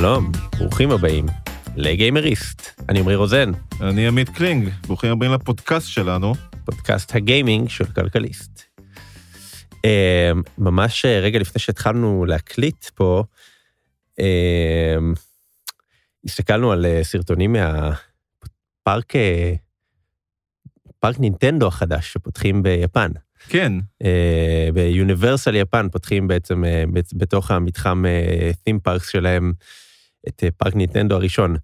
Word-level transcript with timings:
שלום, 0.00 0.32
ברוכים 0.58 0.90
הבאים 0.90 1.26
ל-Gamerist. 1.76 2.80
אני 2.88 2.98
עמרי 2.98 3.14
רוזן, 3.16 3.50
אני 3.80 4.08
עמית 4.08 4.28
קלינג, 4.28 4.68
ברוכים 4.86 5.10
הבאים 5.12 5.32
לפודקאסט 5.32 5.88
שלנו. 5.88 6.34
פודקאסט 6.64 7.14
הגיימינג 7.14 7.68
של 7.68 7.84
כלכליסט. 7.84 8.62
אה, 9.84 10.30
ממש 10.58 11.04
אה, 11.04 11.20
רגע 11.20 11.38
לפני 11.38 11.60
שהתחלנו 11.60 12.24
להקליט 12.24 12.84
פה, 12.94 13.24
אה, 14.20 14.96
הסתכלנו 16.24 16.72
על 16.72 16.86
אה, 16.86 17.00
סרטונים 17.04 17.52
מהפארק 17.52 19.16
אה, 19.16 19.52
פארק 21.00 21.18
נינטנדו 21.20 21.66
החדש 21.66 22.12
שפותחים 22.12 22.62
ביפן. 22.62 23.10
כן, 23.48 23.72
ביוניברסל 24.74 25.54
יפן 25.56 25.88
פותחים 25.88 26.28
בעצם 26.28 26.64
בת- 26.92 27.14
בתוך 27.14 27.50
המתחם 27.50 28.04
Theme 28.68 28.88
Parks 28.88 29.10
שלהם 29.10 29.52
את 30.28 30.44
אה, 30.44 30.50
פארק 30.50 30.74
ניטנדו 30.74 31.14
הראשון, 31.14 31.56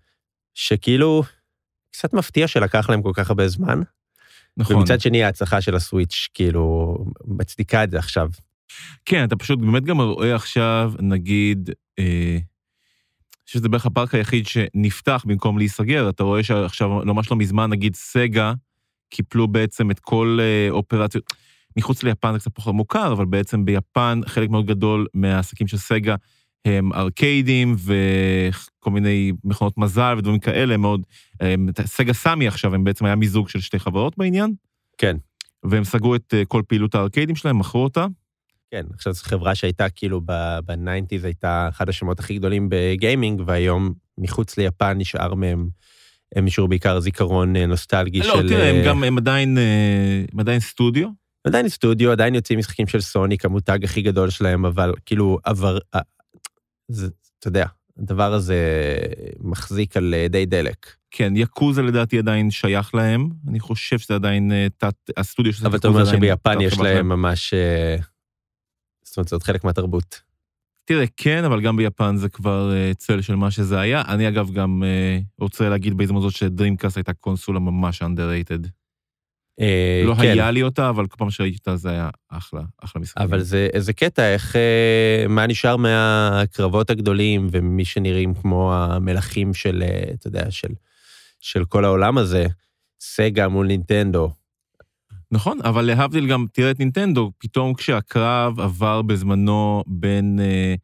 שכאילו 0.54 1.22
קצת 1.90 2.12
מפתיע 2.12 2.48
שלקח 2.48 2.90
להם 2.90 3.02
כל 3.02 3.12
כך 3.14 3.30
הרבה 3.30 3.48
זמן, 3.48 3.80
נכון. 4.56 4.76
ומצד 4.76 5.00
שני 5.00 5.24
ההצלחה 5.24 5.60
של 5.60 5.74
הסוויץ' 5.74 6.28
כאילו 6.34 6.98
מצדיקה 7.24 7.84
את 7.84 7.90
זה 7.90 7.98
עכשיו. 7.98 8.28
כן, 9.04 9.24
אתה 9.24 9.36
פשוט 9.36 9.58
באמת 9.58 9.84
גם 9.84 10.00
רואה 10.00 10.34
עכשיו, 10.34 10.92
נגיד, 10.98 11.70
אה, 11.98 12.38
שזה 13.46 13.68
בערך 13.68 13.86
הפארק 13.86 14.14
היחיד 14.14 14.46
שנפתח 14.46 15.24
במקום 15.26 15.58
להיסגר, 15.58 16.08
אתה 16.08 16.22
רואה 16.22 16.42
שעכשיו, 16.42 16.88
ממש 16.88 17.30
לא 17.30 17.36
מזמן, 17.36 17.70
נגיד 17.70 17.94
סגה, 17.94 18.52
קיפלו 19.10 19.48
בעצם 19.48 19.90
את 19.90 20.00
כל 20.00 20.38
אה, 20.40 20.70
אופרציות, 20.70 21.24
מחוץ 21.76 22.02
ליפן 22.02 22.32
זה 22.32 22.38
קצת 22.38 22.50
פחות 22.54 22.74
מוכר, 22.74 23.12
אבל 23.12 23.24
בעצם 23.24 23.64
ביפן 23.64 24.20
חלק 24.26 24.50
מאוד 24.50 24.66
גדול 24.66 25.06
מהעסקים 25.14 25.66
של 25.66 25.76
סגה 25.76 26.14
הם 26.64 26.92
ארקיידים 26.92 27.76
וכל 27.78 28.90
מיני 28.90 29.32
מכונות 29.44 29.78
מזל 29.78 30.14
ודברים 30.18 30.38
כאלה, 30.38 30.76
מאוד, 30.76 31.06
סגה 31.84 32.12
סמי 32.12 32.48
עכשיו, 32.48 32.74
הם 32.74 32.84
בעצם 32.84 33.04
היה 33.04 33.16
מיזוג 33.16 33.48
של 33.48 33.60
שתי 33.60 33.78
חברות 33.78 34.18
בעניין. 34.18 34.54
כן. 34.98 35.16
והם 35.64 35.84
סגרו 35.84 36.14
את 36.14 36.34
אה, 36.34 36.44
כל 36.44 36.62
פעילות 36.68 36.94
הארקיידים 36.94 37.36
שלהם, 37.36 37.58
מכרו 37.58 37.84
אותה. 37.84 38.06
כן, 38.70 38.84
עכשיו 38.94 39.12
זו 39.12 39.22
חברה 39.24 39.54
שהייתה 39.54 39.88
כאילו 39.88 40.20
ב-nineties 40.64 41.24
הייתה 41.24 41.68
אחד 41.68 41.88
השמות 41.88 42.20
הכי 42.20 42.38
גדולים 42.38 42.68
בגיימינג, 42.70 43.42
והיום 43.46 43.92
מחוץ 44.18 44.56
ליפן 44.58 44.98
נשאר 44.98 45.34
מהם, 45.34 45.68
הם 46.36 46.44
נשארו 46.44 46.68
בעיקר 46.68 47.00
זיכרון 47.00 47.56
אה, 47.56 47.66
נוסטלגי 47.66 48.18
לא, 48.18 48.24
של... 48.24 48.48
תראה, 48.48 48.70
הם 48.70 48.76
אה, 48.76 48.84
גם, 48.86 49.04
הם 49.04 49.18
עדיין, 49.18 49.58
הם 50.32 50.40
עדיין 50.40 50.60
סטודיו. 50.60 51.08
עדיין 51.44 51.68
סטודיו, 51.68 52.10
עדיין 52.10 52.34
יוצאים 52.34 52.58
משחקים 52.58 52.86
של 52.86 53.00
סוניק, 53.00 53.44
המותג 53.44 53.84
הכי 53.84 54.02
גדול 54.02 54.30
שלהם, 54.30 54.64
אבל 54.64 54.92
כאילו 55.06 55.38
עבר, 55.44 55.78
זה, 56.88 57.08
אתה 57.38 57.48
יודע, 57.48 57.66
הדבר 57.98 58.32
הזה 58.32 58.58
מחזיק 59.40 59.96
על 59.96 60.14
אה, 60.14 60.28
די 60.28 60.46
דלק. 60.46 60.96
כן, 61.10 61.36
יקוזה 61.36 61.82
לדעתי 61.82 62.18
עדיין 62.18 62.50
שייך 62.50 62.94
להם. 62.94 63.28
אני 63.48 63.60
חושב 63.60 63.98
שזה 63.98 64.14
עדיין 64.14 64.52
אה, 64.52 64.66
תת, 64.78 64.94
הסטודיו 65.16 65.52
של 65.52 65.66
אבל 65.66 65.78
אתה 65.78 65.88
יקוזה 65.88 66.00
אומר 66.00 66.08
עדיין 66.08 66.20
שביפן 66.20 66.60
יש 66.60 66.78
להם. 66.78 67.08
ממש, 67.08 67.54
אה, 67.54 67.96
זאת 69.04 69.16
אומרת, 69.16 69.28
זה 69.28 69.36
עוד 69.36 69.42
חלק 69.42 69.64
מהתרבות. 69.64 70.20
תראה, 70.84 71.04
כן, 71.16 71.44
אבל 71.44 71.60
גם 71.60 71.76
ביפן 71.76 72.16
זה 72.16 72.28
כבר 72.28 72.72
צל 72.96 73.20
של 73.20 73.34
מה 73.34 73.50
שזה 73.50 73.80
היה. 73.80 74.02
אני 74.08 74.28
אגב 74.28 74.50
גם 74.52 74.82
רוצה 75.38 75.68
להגיד 75.68 75.96
בהזדמנות 75.96 76.22
זאת 76.22 76.32
שדרימקאסט 76.32 76.96
הייתה 76.96 77.12
קונסולה 77.12 77.58
ממש 77.58 78.02
underrated. 78.02 78.68
אה, 79.60 80.02
לא 80.04 80.14
כן, 80.14 80.20
היה 80.20 80.50
לי 80.50 80.62
אותה, 80.62 80.88
אבל 80.88 81.06
כל 81.06 81.16
פעם 81.18 81.30
שראיתי 81.30 81.56
אותה 81.58 81.76
זה 81.76 81.90
היה 81.90 82.10
אחלה, 82.28 82.62
אחלה 82.84 83.02
משחק. 83.02 83.20
אבל 83.20 83.40
זה 83.40 83.68
איזה 83.72 83.92
קטע, 83.92 84.32
איך, 84.32 84.56
אה, 84.56 85.24
מה 85.28 85.46
נשאר 85.46 85.76
מהקרבות 85.76 86.90
הגדולים 86.90 87.48
ומי 87.50 87.84
שנראים 87.84 88.34
כמו 88.34 88.74
המלכים 88.74 89.54
של, 89.54 89.82
אה, 89.86 90.12
אתה 90.14 90.26
יודע, 90.26 90.50
של, 90.50 90.68
של 91.40 91.64
כל 91.64 91.84
העולם 91.84 92.18
הזה, 92.18 92.46
סגה 93.00 93.48
מול 93.48 93.66
נינטנדו. 93.66 94.30
נכון, 95.30 95.58
אבל 95.64 95.84
להבדיל 95.84 96.26
גם, 96.26 96.46
תראה 96.52 96.70
את 96.70 96.78
נינטנדו, 96.78 97.32
פתאום 97.38 97.74
כשהקרב 97.74 98.60
עבר 98.60 99.02
בזמנו 99.02 99.82
בין 99.86 100.40
אה, 100.42 100.74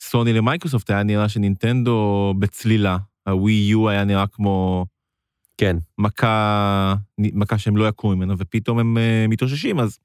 סוני 0.00 0.32
למייקרוסופט, 0.32 0.90
היה 0.90 1.02
נראה 1.02 1.28
שנינטנדו 1.28 2.34
בצלילה. 2.38 2.96
הווי 3.28 3.52
יו 3.52 3.88
היה 3.88 4.04
נראה 4.04 4.26
כמו 4.26 4.86
כן, 5.58 5.76
מכה, 5.98 6.94
מכה 7.18 7.58
שהם 7.58 7.76
לא 7.76 7.88
יקומו 7.88 8.16
ממנה, 8.16 8.34
ופתאום 8.38 8.78
הם 8.78 8.98
אה, 8.98 9.26
מתאוששים, 9.28 9.80
אז 9.80 9.98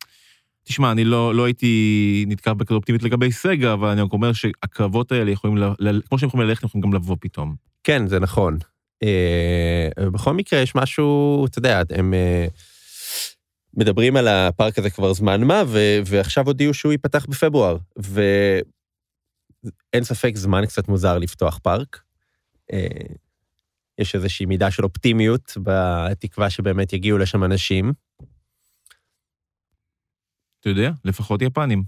תשמע, 0.64 0.92
אני 0.92 1.04
לא, 1.04 1.36
לא 1.36 1.46
הייתי 1.46 2.26
נתקע 2.28 2.54
בכזו 2.54 2.76
אופטימית 2.76 3.04
לגבי 3.04 3.32
סגה, 3.32 3.74
אבל 3.74 3.88
אני 3.88 4.02
רק 4.02 4.14
אומר 4.14 4.34
שהקרבות 4.34 5.12
האלה 5.12 5.32
יכולים, 5.32 5.58
ל, 5.58 5.64
ל, 5.80 6.02
כמו 6.02 6.20
שהם 6.20 6.28
יכולים 6.28 6.48
ללכת, 6.48 6.64
הם 6.64 6.68
יכולים 6.68 6.84
גם 6.84 6.94
לבוא 6.94 7.16
פתאום. 7.20 7.56
כן, 7.84 8.08
זה 8.08 8.20
נכון. 8.20 8.58
אה, 9.04 10.10
בכל 10.10 10.34
מקרה, 10.34 10.60
יש 10.60 10.76
משהו, 10.76 11.46
אתה 11.46 11.60
יודע, 11.60 11.82
הם 11.90 12.14
אה, 12.14 12.48
מדברים 13.74 14.16
על 14.16 14.28
הפארק 14.28 14.80
הזה 14.80 14.90
כבר 14.90 15.14
זמן 15.14 15.44
מה, 15.44 15.64
ו- 15.68 16.00
ועכשיו 16.06 16.46
הודיעו 16.46 16.74
שהוא 16.74 16.92
ייפתח 16.92 17.26
בפברואר, 17.30 17.78
ואין 17.98 18.64
ספק, 20.04 20.32
זמן 20.36 20.66
קצת 20.66 20.88
מוזר 20.88 21.18
לפתוח 21.18 21.60
פארק. 21.64 22.02
אה, 22.74 22.88
יש 23.98 24.16
איזושהי 24.16 24.46
מידה 24.46 24.72
של 24.72 24.84
אופטימיות 24.84 25.58
בתקווה 25.64 26.50
שבאמת 26.50 26.94
יגיעו 26.94 27.18
לשם 27.18 27.44
אנשים, 27.44 27.94
אתה 30.60 30.70
יודע, 30.70 30.92
לפחות 31.06 31.42
יפנים. 31.42 31.84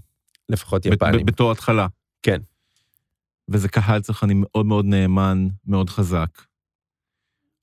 לפחות 0.48 0.86
יפנים. 0.86 1.26
בתור 1.26 1.52
התחלה. 1.52 1.86
כן. 2.22 2.40
וזה 3.48 3.68
קהל 3.68 4.00
צרכני 4.00 4.34
מאוד 4.36 4.66
מאוד 4.66 4.84
נאמן, 4.84 5.48
מאוד 5.66 5.90
חזק. 5.90 6.42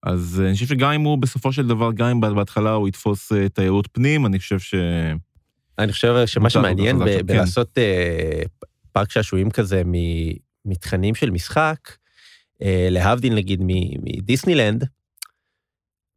אז 0.03 0.39
אה, 0.41 0.47
אני 0.47 0.53
חושב 0.53 0.65
שגם 0.65 0.91
אם 0.91 1.01
הוא 1.01 1.17
בסופו 1.17 1.53
של 1.53 1.67
דבר, 1.67 1.91
גם 1.91 2.07
אם 2.07 2.35
בהתחלה 2.35 2.71
הוא 2.71 2.87
יתפוס 2.87 3.31
אה, 3.31 3.49
תיירות 3.49 3.87
פנים, 3.91 4.25
אני 4.25 4.39
חושב 4.39 4.59
ש... 4.59 4.75
אני 5.77 5.91
חושב 5.91 6.25
שמה 6.25 6.49
שמעניין 6.49 6.99
ב- 6.99 7.05
כן. 7.05 7.25
בלעשות 7.25 7.77
אה, 7.77 8.41
פארק 8.91 9.11
שעשועים 9.11 9.51
כזה 9.51 9.81
מתכנים 10.65 11.15
של 11.15 11.29
משחק, 11.29 11.77
להבדיל 12.89 13.35
נגיד 13.35 13.61
מדיסנילנד, 14.03 14.87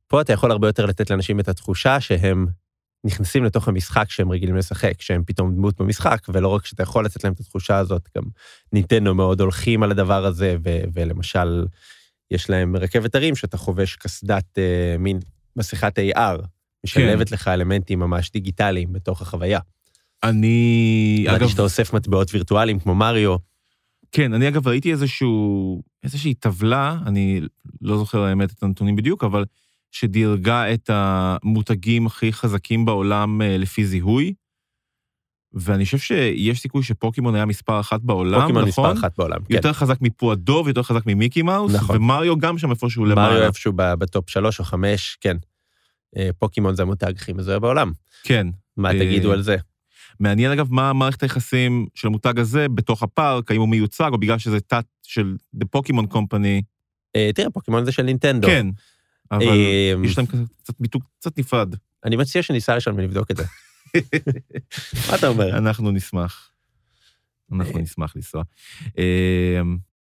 פה 0.08 0.20
אתה 0.20 0.32
יכול 0.32 0.50
הרבה 0.50 0.68
יותר 0.68 0.86
לתת 0.86 1.10
לאנשים 1.10 1.40
את 1.40 1.48
התחושה 1.48 2.00
שהם 2.00 2.46
נכנסים 3.04 3.44
לתוך 3.44 3.68
המשחק 3.68 4.10
שהם 4.10 4.32
רגילים 4.32 4.56
לשחק, 4.56 5.00
שהם 5.00 5.22
פתאום 5.26 5.54
דמות 5.54 5.80
במשחק, 5.80 6.26
ולא 6.28 6.48
רק 6.48 6.66
שאתה 6.66 6.82
יכול 6.82 7.04
לתת 7.04 7.24
להם 7.24 7.32
את 7.32 7.40
התחושה 7.40 7.76
הזאת, 7.76 8.08
גם 8.16 8.22
ניטנדו 8.72 9.14
מאוד 9.14 9.40
הולכים 9.40 9.82
על 9.82 9.90
הדבר 9.90 10.26
הזה, 10.26 10.56
ו- 10.64 10.84
ולמשל, 10.94 11.64
יש 12.30 12.50
להם 12.50 12.76
רכבת 12.76 13.14
הרים 13.14 13.36
שאתה 13.36 13.56
חובש 13.56 13.96
קסדת 13.96 14.58
אה, 14.58 14.96
מין 14.98 15.18
מסכת 15.56 15.98
AR, 15.98 16.46
משלבת 16.84 17.30
לך 17.30 17.48
אלמנטים 17.48 17.98
ממש 17.98 18.30
דיגיטליים 18.30 18.92
בתוך 18.92 19.22
החוויה. 19.22 19.60
אני, 20.22 21.24
אגב, 21.28 21.36
אגב, 21.36 21.48
שאתה 21.48 21.62
אוסף 21.62 21.92
מטבעות 21.92 22.34
וירטואליים 22.34 22.78
כמו 22.78 22.94
מריו, 22.94 23.36
כן, 24.16 24.34
אני 24.34 24.48
אגב 24.48 24.68
ראיתי 24.68 24.92
איזשהו, 24.92 25.82
איזושהי 26.02 26.34
טבלה, 26.34 26.98
אני 27.06 27.40
לא 27.80 27.98
זוכר 27.98 28.22
האמת 28.22 28.52
את 28.52 28.62
הנתונים 28.62 28.96
בדיוק, 28.96 29.24
אבל 29.24 29.44
שדירגה 29.90 30.74
את 30.74 30.90
המותגים 30.92 32.06
הכי 32.06 32.32
חזקים 32.32 32.84
בעולם 32.84 33.42
אה, 33.42 33.58
לפי 33.58 33.86
זיהוי. 33.86 34.34
ואני 35.52 35.84
חושב 35.84 35.98
שיש 35.98 36.60
סיכוי 36.60 36.82
שפוקימון 36.82 37.34
היה 37.34 37.44
מספר 37.44 37.80
אחת 37.80 38.00
בעולם, 38.00 38.40
פוקימון 38.40 38.68
נכון? 38.68 38.90
מספר 38.90 39.00
אחת 39.00 39.18
בעולם. 39.18 39.38
כן. 39.44 39.54
יותר 39.54 39.72
חזק 39.72 40.00
מפועדו 40.00 40.62
ויותר 40.66 40.82
חזק 40.82 41.06
ממיקי 41.06 41.42
מאוס, 41.42 41.74
נכון. 41.74 41.96
ומריו 41.96 42.38
גם 42.38 42.58
שם 42.58 42.70
איפשהו 42.70 43.04
למעלה. 43.04 43.34
מריו 43.34 43.46
איפשהו 43.46 43.72
בטופ 43.76 44.30
שלוש 44.30 44.58
או 44.58 44.64
חמש, 44.64 45.18
כן. 45.20 45.36
אה, 46.16 46.30
פוקימון 46.38 46.74
זה 46.74 46.82
המותג 46.82 47.12
הכי 47.16 47.32
מזוהה 47.32 47.58
בעולם. 47.58 47.92
כן. 48.22 48.46
מה 48.76 48.92
אה, 48.92 48.98
תגידו 48.98 49.32
על 49.32 49.42
זה? 49.42 49.56
מעניין 50.20 50.50
אגב 50.52 50.72
מה 50.72 50.92
מערכת 50.92 51.22
היחסים 51.22 51.86
של 51.94 52.06
המותג 52.06 52.38
הזה 52.38 52.68
בתוך 52.68 53.02
הפארק, 53.02 53.50
האם 53.50 53.60
הוא 53.60 53.68
מיוצג 53.68 54.10
או 54.12 54.18
בגלל 54.18 54.38
שזה 54.38 54.60
תת 54.60 54.84
של 55.02 55.36
The 55.56 55.64
Pokemon 55.76 56.14
Company. 56.14 56.62
אה, 57.16 57.30
תראה, 57.34 57.50
פוקימון 57.50 57.84
זה 57.84 57.92
של 57.92 58.02
נינטנדו. 58.02 58.46
כן, 58.46 58.66
אבל 59.30 59.48
אה, 59.48 59.94
יש 60.04 60.18
להם 60.18 60.26
קצת 60.62 60.80
מיתוג 60.80 61.02
קצת 61.18 61.38
נפרד. 61.38 61.74
אני 62.04 62.16
מציע 62.16 62.42
שניסע 62.42 62.76
לשם 62.76 62.94
ונבדוק 62.96 63.30
את 63.30 63.36
זה. 63.36 63.44
מה 65.10 65.14
אתה 65.14 65.28
אומר? 65.28 65.58
אנחנו 65.58 65.90
נשמח. 65.90 66.50
אנחנו 67.52 67.76
אה. 67.76 67.82
נשמח 67.82 68.16
לנסוע. 68.16 68.42
אה, 68.98 69.60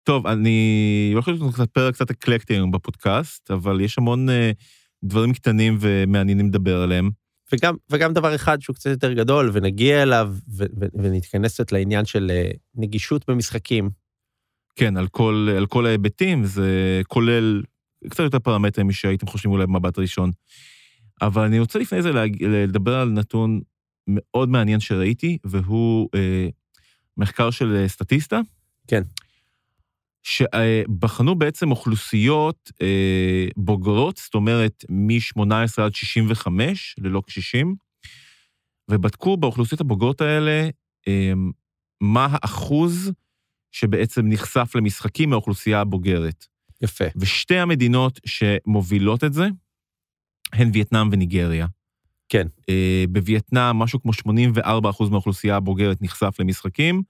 טוב, 0.04 0.28
אני 0.28 1.12
הולך 1.14 1.28
להיות 1.28 1.42
לנו 1.42 1.52
קצת 1.52 1.70
פרק 1.70 1.94
קצת 1.94 2.12
אקלקטי 2.12 2.54
היום 2.54 2.72
בפודקאסט, 2.72 3.52
אבל 3.52 3.82
יש 3.82 3.98
המון 3.98 4.30
אה, 4.30 4.52
דברים 5.04 5.34
קטנים 5.34 5.78
ומעניינים 5.80 6.48
לדבר 6.48 6.82
עליהם. 6.82 7.10
וגם, 7.52 7.76
וגם 7.90 8.14
דבר 8.14 8.36
אחד 8.36 8.62
שהוא 8.62 8.76
קצת 8.76 8.90
יותר 8.90 9.14
גדול, 9.14 9.50
ונגיע 9.54 10.04
אליו, 10.04 10.36
ו- 10.58 10.64
ו- 10.80 11.04
ונתכנס 11.04 11.54
קצת 11.54 11.72
לעניין 11.72 12.06
של 12.06 12.32
אה, 12.32 12.52
נגישות 12.76 13.30
במשחקים. 13.30 13.90
כן, 14.76 14.98
על 14.98 15.08
כל, 15.08 15.48
על 15.58 15.66
כל 15.66 15.86
ההיבטים, 15.86 16.46
זה 16.46 17.02
כולל 17.08 17.64
קצת 18.10 18.24
יותר 18.24 18.40
פרמטרים 18.40 18.88
משהייתם 18.88 19.28
חושבים 19.28 19.52
אולי 19.52 19.66
במבט 19.66 20.00
ראשון. 20.00 20.32
אבל 21.22 21.44
אני 21.44 21.60
רוצה 21.60 21.80
לפני 21.80 22.02
זה 22.02 22.12
להג... 22.12 22.44
לדבר 22.44 22.96
על 22.96 23.10
נתון 23.10 23.62
מאוד 24.08 24.50
מעניין 24.50 24.80
שראיתי, 24.80 25.38
והוא 25.44 26.10
אה, 26.16 26.48
מחקר 27.18 27.52
של 27.52 27.76
אה, 27.76 27.88
סטטיסטה. 27.88 28.42
כן. 28.88 29.02
שבחנו 30.24 31.36
בעצם 31.36 31.72
אוכלוסיות 31.72 32.72
אה, 32.82 33.48
בוגרות, 33.58 34.18
זאת 34.18 34.36
אומרת 34.36 34.86
מ-18 34.90 35.82
עד 35.82 35.96
65, 35.96 36.96
ללא 37.00 37.22
קשישים, 37.26 37.76
ובדקו 38.92 39.38
באוכלוסיות 39.38 39.82
הבוגרות 39.82 40.22
האלה 40.22 40.70
אה, 41.08 41.34
מה 42.02 42.28
האחוז 42.32 43.12
שבעצם 43.72 44.22
נחשף 44.26 44.72
למשחקים 44.76 45.30
מהאוכלוסייה 45.30 45.82
הבוגרת. 45.82 46.46
יפה. 46.82 47.06
ושתי 47.16 47.58
המדינות 47.58 48.20
שמובילות 48.26 49.24
את 49.24 49.34
זה 49.34 49.48
הן 50.54 50.70
וייטנאם 50.74 51.10
וניגריה. 51.12 51.68
כן. 52.30 52.48
אה, 52.70 53.04
בווייטנאם 53.10 53.80
משהו 53.80 54.02
כמו 54.02 54.12
84% 54.14 55.10
מהאוכלוסייה 55.10 55.56
הבוגרת 55.56 56.02
נחשף 56.02 56.36
למשחקים, 56.40 57.02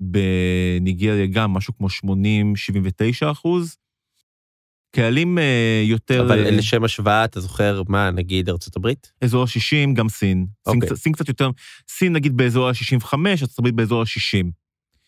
בניגריה 0.00 1.26
גם 1.26 1.52
משהו 1.52 1.74
כמו 1.76 1.88
80-79 3.24 3.30
אחוז. 3.32 3.76
קהלים 4.94 5.38
אה, 5.38 5.82
יותר... 5.86 6.26
אבל 6.26 6.44
אה, 6.44 6.50
לשם 6.50 6.84
השוואה, 6.84 7.24
אתה 7.24 7.40
זוכר 7.40 7.82
מה, 7.88 8.10
נגיד 8.10 8.48
ארצות 8.48 8.76
הברית? 8.76 9.12
אזור 9.20 9.42
ה-60, 9.42 9.94
גם 9.94 10.08
סין. 10.08 10.46
סין, 10.68 10.82
אוקיי. 10.82 10.96
סין 10.96 11.12
קצת 11.12 11.28
יותר, 11.28 11.50
סין 11.88 12.12
נגיד 12.12 12.36
באזור 12.36 12.68
ה-65, 12.68 13.14
ארצות 13.26 13.58
הברית 13.58 13.74
באזור 13.74 14.00
ה-60. 14.00 14.46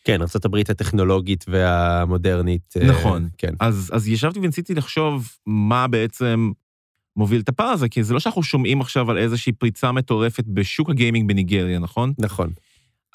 כן, 0.05 0.23
ארצות 0.23 0.45
הברית 0.45 0.71
הטכנולוגית 0.71 1.45
והמודרנית. 1.49 2.75
אה, 2.81 2.87
נכון. 2.87 3.29
כן. 3.39 3.55
אז, 3.61 3.91
אז 3.95 4.09
ישבתי 4.09 4.39
וניסיתי 4.39 4.75
לחשוב 4.75 5.31
מה 5.47 5.87
בעצם 5.87 6.51
מוביל 7.17 7.41
את 7.41 7.49
הפער 7.49 7.69
הזה, 7.69 7.89
כי 7.89 8.03
זה 8.03 8.15
לא 8.15 8.21
שאנחנו 8.21 8.43
שומעים 8.43 8.81
עכשיו 8.81 9.11
על 9.11 9.19
איזושהי 9.19 9.53
פריצה 9.53 9.93
מטורפת 9.93 10.45
בשוק 10.47 10.91
הגיימינג 10.91 11.29
בניגריה, 11.29 11.79
נכון? 11.79 12.13
נכון. 12.19 12.51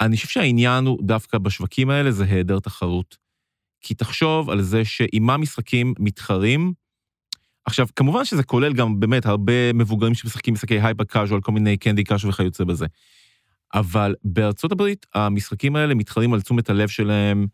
אני 0.02 0.16
חושב 0.16 0.28
שהעניין 0.28 0.86
הוא 0.86 0.98
דווקא 1.02 1.38
בשווקים 1.38 1.90
האלה 1.90 2.12
זה 2.12 2.24
היעדר 2.24 2.58
תחרות. 2.58 3.16
כי 3.80 3.94
תחשוב 3.94 4.50
על 4.50 4.62
זה 4.62 4.84
שעם 4.84 5.22
מה 5.22 5.36
משחקים 5.36 5.94
מתחרים, 5.98 6.72
עכשיו, 7.64 7.86
כמובן 7.96 8.24
שזה 8.24 8.42
כולל 8.42 8.72
גם 8.72 9.00
באמת 9.00 9.26
הרבה 9.26 9.72
מבוגרים 9.72 10.14
שמשחקים 10.14 10.54
משחקי 10.54 10.80
הייפר 10.80 11.04
קאז'ואל, 11.04 11.40
כל 11.40 11.52
מיני 11.52 11.76
קנדי 11.76 12.04
קאז' 12.04 12.24
וכיוצא 12.24 12.64
בזה. 12.64 12.86
אבל 13.74 14.14
בארצות 14.24 14.72
הברית 14.72 15.06
המשחקים 15.14 15.76
האלה 15.76 15.94
מתחרים 15.94 16.34
על 16.34 16.40
תשומת 16.40 16.70
הלב 16.70 16.88
שלהם 16.88 17.46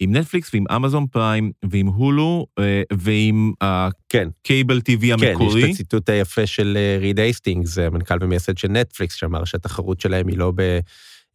עם 0.00 0.16
נטפליקס 0.16 0.54
ועם 0.54 0.64
אמזון 0.76 1.06
פריים 1.06 1.52
ועם 1.70 1.86
הולו 1.86 2.46
אה, 2.58 2.82
ועם 2.92 3.52
כן. 4.08 4.28
הקייבל 4.40 4.80
טיווי 4.80 5.08
כן, 5.08 5.24
יש 5.24 5.30
המקורי. 5.30 5.64
את 5.64 5.70
הציטוט 5.70 6.08
היפה 6.08 6.46
של 6.46 6.76
אה, 6.76 6.98
ריד 7.00 7.20
הייסטינגס, 7.20 7.78
המנכ"ל 7.78 8.18
ומייסד 8.20 8.58
של 8.58 8.68
נטפליקס, 8.68 9.14
שאמר 9.14 9.44
שהתחרות 9.44 10.00
שלהם 10.00 10.28
היא 10.28 10.38
לא 10.38 10.52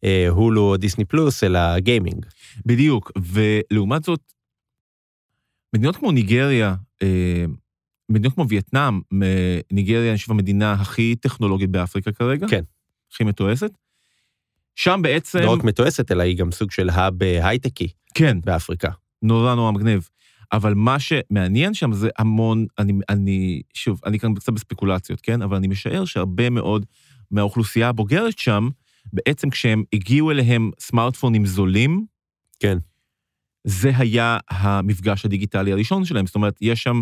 בהולו 0.02 0.60
או 0.60 0.76
דיסני 0.76 1.04
פלוס, 1.04 1.44
אלא 1.44 1.78
גיימינג. 1.78 2.26
בדיוק, 2.66 3.12
ולעומת 3.32 4.04
זאת, 4.04 4.32
מדינות 5.74 5.96
כמו 5.96 6.12
ניגריה, 6.12 6.74
אה, 7.02 7.44
מדינות 8.08 8.34
כמו 8.34 8.48
וייטנאם, 8.48 9.00
מ- 9.14 9.60
ניגריה, 9.72 10.10
אני 10.10 10.18
חושב, 10.18 10.32
המדינה 10.32 10.72
הכי 10.72 11.16
טכנולוגית 11.16 11.70
באפריקה 11.70 12.12
כרגע. 12.12 12.48
כן. 12.48 12.62
הכי 13.12 13.24
מתועסת. 13.24 13.70
שם 14.76 15.00
בעצם... 15.02 15.38
לא 15.38 15.52
רק 15.52 15.64
מתועסת, 15.64 16.12
אלא 16.12 16.22
היא 16.22 16.36
גם 16.36 16.52
סוג 16.52 16.70
של 16.70 16.90
האב 16.90 17.22
אה, 17.22 17.48
הייטקי 17.48 17.88
כן, 18.14 18.40
באפריקה. 18.44 18.90
נורא 19.22 19.54
נורא 19.54 19.72
מגניב. 19.72 20.08
אבל 20.52 20.74
מה 20.74 20.96
שמעניין 20.98 21.74
שם 21.74 21.92
זה 21.92 22.08
המון, 22.18 22.66
אני, 22.78 22.92
אני, 23.08 23.62
שוב, 23.74 24.00
אני 24.06 24.18
כאן 24.18 24.34
קצת 24.34 24.52
בספקולציות, 24.52 25.20
כן? 25.20 25.42
אבל 25.42 25.56
אני 25.56 25.68
משער 25.68 26.04
שהרבה 26.04 26.50
מאוד 26.50 26.86
מהאוכלוסייה 27.30 27.88
הבוגרת 27.88 28.38
שם, 28.38 28.68
בעצם 29.12 29.50
כשהם 29.50 29.82
הגיעו 29.92 30.30
אליהם 30.30 30.70
סמארטפונים 30.80 31.46
זולים, 31.46 32.06
כן. 32.60 32.78
זה 33.66 33.90
היה 33.96 34.38
המפגש 34.50 35.24
הדיגיטלי 35.24 35.72
הראשון 35.72 36.04
שלהם. 36.04 36.26
זאת 36.26 36.34
אומרת, 36.34 36.58
יש 36.60 36.82
שם 36.82 37.00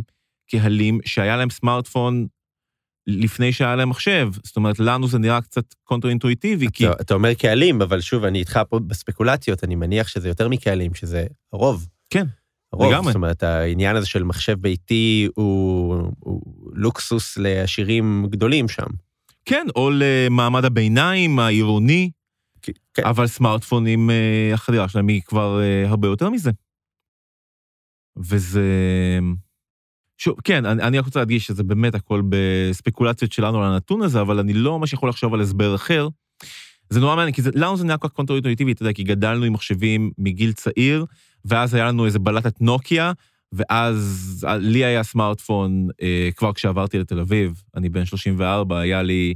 קהלים 0.50 1.00
שהיה 1.04 1.36
להם 1.36 1.50
סמארטפון 1.50 2.26
לפני 3.06 3.52
שהיה 3.52 3.76
להם 3.76 3.88
מחשב. 3.88 4.28
זאת 4.44 4.56
אומרת, 4.56 4.78
לנו 4.78 5.08
זה 5.08 5.18
נראה 5.18 5.40
קצת 5.40 5.74
קונטר-אינטואיטיבי, 5.84 6.66
כי... 6.72 6.88
אתה, 6.88 7.14
אומר 7.14 7.34
קהלים, 7.34 7.82
אבל 7.82 8.00
שוב, 8.00 8.24
אני 8.24 8.38
איתך 8.38 8.60
פה 8.68 8.78
בספקולציות, 8.78 9.64
אני 9.64 9.74
מניח 9.74 10.08
שזה 10.08 10.28
יותר 10.28 10.48
מקהלים, 10.48 10.94
שזה 10.94 11.26
הרוב. 11.52 11.88
כן, 12.10 12.26
הרוב, 12.72 12.92
לגמרי. 12.92 13.06
זאת 13.06 13.14
אומרת, 13.14 13.42
העניין 13.42 13.96
הזה 13.96 14.06
של 14.06 14.22
מחשב 14.22 14.60
ביתי 14.60 15.28
הוא, 15.34 15.94
הוא 16.18 16.42
לוקסוס 16.72 17.38
לעשירים 17.38 18.26
גדולים 18.30 18.68
שם. 18.68 18.86
כן, 19.44 19.66
או 19.76 19.90
למעמד 19.92 20.64
הביניים 20.64 21.38
העירוני, 21.38 22.10
כן. 22.62 23.04
אבל 23.04 23.26
סמארטפונים, 23.26 24.10
אה, 24.10 24.50
החדירה 24.54 24.88
שלהם 24.88 25.08
היא 25.08 25.22
כבר 25.22 25.60
אה, 25.60 25.88
הרבה 25.88 26.08
יותר 26.08 26.30
מזה. 26.30 26.50
וזה... 28.16 28.62
שוב, 30.18 30.40
כן, 30.44 30.66
אני, 30.66 30.82
אני 30.82 30.98
רק 30.98 31.04
רוצה 31.04 31.18
להדגיש 31.18 31.46
שזה 31.46 31.62
באמת 31.62 31.94
הכל 31.94 32.22
בספקולציות 32.28 33.32
שלנו 33.32 33.62
על 33.62 33.72
הנתון 33.72 34.02
הזה, 34.02 34.20
אבל 34.20 34.38
אני 34.38 34.52
לא 34.52 34.78
ממש 34.78 34.92
יכול 34.92 35.08
לחשוב 35.08 35.34
על 35.34 35.40
הסבר 35.40 35.74
אחר. 35.74 36.08
זה 36.90 37.00
נורא 37.00 37.16
מעניין, 37.16 37.34
כי 37.34 37.42
זה, 37.42 37.50
לנו 37.54 37.76
זה 37.76 37.84
נהיה 37.84 37.98
כל 37.98 38.08
כך 38.08 38.14
קונטר-אינטואיטיבי, 38.14 38.72
אתה 38.72 38.82
יודע, 38.82 38.92
כי 38.92 39.02
גדלנו 39.02 39.44
עם 39.44 39.52
מחשבים 39.52 40.10
מגיל 40.18 40.52
צעיר, 40.52 41.04
ואז 41.44 41.74
היה 41.74 41.84
לנו 41.84 42.06
איזה 42.06 42.18
בלטת 42.18 42.60
נוקיה, 42.60 43.12
ואז 43.52 44.46
לי 44.60 44.84
היה 44.84 45.02
סמארטפון 45.02 45.88
אה, 46.02 46.28
כבר 46.36 46.52
כשעברתי 46.52 46.98
לתל 46.98 47.20
אביב, 47.20 47.62
אני 47.76 47.88
בן 47.88 48.04
34, 48.04 48.80
היה 48.80 49.02
לי 49.02 49.34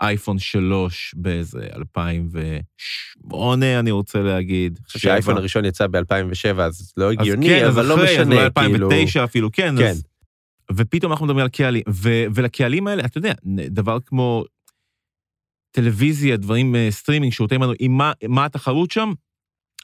אייפון 0.00 0.38
3 0.38 1.14
באיזה 1.16 1.66
2008, 1.76 3.78
אני 3.78 3.90
רוצה 3.90 4.22
להגיד. 4.22 4.78
אני 4.78 4.86
חושב 4.86 4.98
שהאייפון 4.98 5.36
הראשון 5.36 5.64
יצא 5.64 5.86
ב-2007, 5.86 6.60
אז 6.60 6.92
לא 6.96 7.06
אז 7.06 7.12
הגיוני, 7.20 7.48
כן, 7.48 7.64
אז 7.64 7.74
אבל 7.74 7.86
לא 7.86 7.94
אחרי, 7.94 8.04
אז 8.04 8.10
משנה, 8.26 8.34
אולי 8.34 8.50
כאילו... 8.54 8.90
2009 8.90 9.24
אפילו, 9.24 9.52
כן. 9.52 9.74
כן. 9.78 9.84
אז, 9.84 10.04
ופתאום 10.72 11.12
אנחנו 11.12 11.26
מדברים 11.26 11.44
על 11.44 11.50
קהלים, 11.50 11.82
ו, 11.88 12.24
ולקהלים 12.34 12.86
האלה, 12.86 13.04
אתה 13.04 13.18
יודע, 13.18 13.32
דבר 13.68 13.98
כמו 14.06 14.44
טלוויזיה, 15.70 16.36
דברים, 16.36 16.76
אה, 16.76 16.88
סטרימינג, 16.90 17.32
שירותי 17.32 17.56
מנויים, 17.56 17.96
מה, 17.96 18.12
מה 18.28 18.44
התחרות 18.44 18.90
שם? 18.90 19.12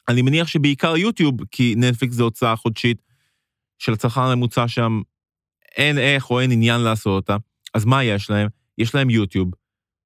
אני 0.09 0.23
מניח 0.23 0.49
שבעיקר 0.49 0.97
יוטיוב, 0.97 1.35
כי 1.50 1.75
נטפליקס 1.76 2.15
זה 2.15 2.23
הוצאה 2.23 2.56
חודשית 2.56 3.10
של 3.81 3.93
הצרכן 3.93 4.21
הממוצע 4.21 4.69
שם, 4.69 5.00
אין 5.77 5.99
איך 5.99 6.31
או 6.31 6.41
אין 6.41 6.50
עניין 6.53 6.81
לעשות 6.81 7.23
אותה. 7.23 7.37
אז 7.75 7.85
מה 7.85 8.05
יש 8.05 8.31
להם? 8.31 8.49
יש 8.79 8.94
להם 8.94 9.11
יוטיוב, 9.11 9.50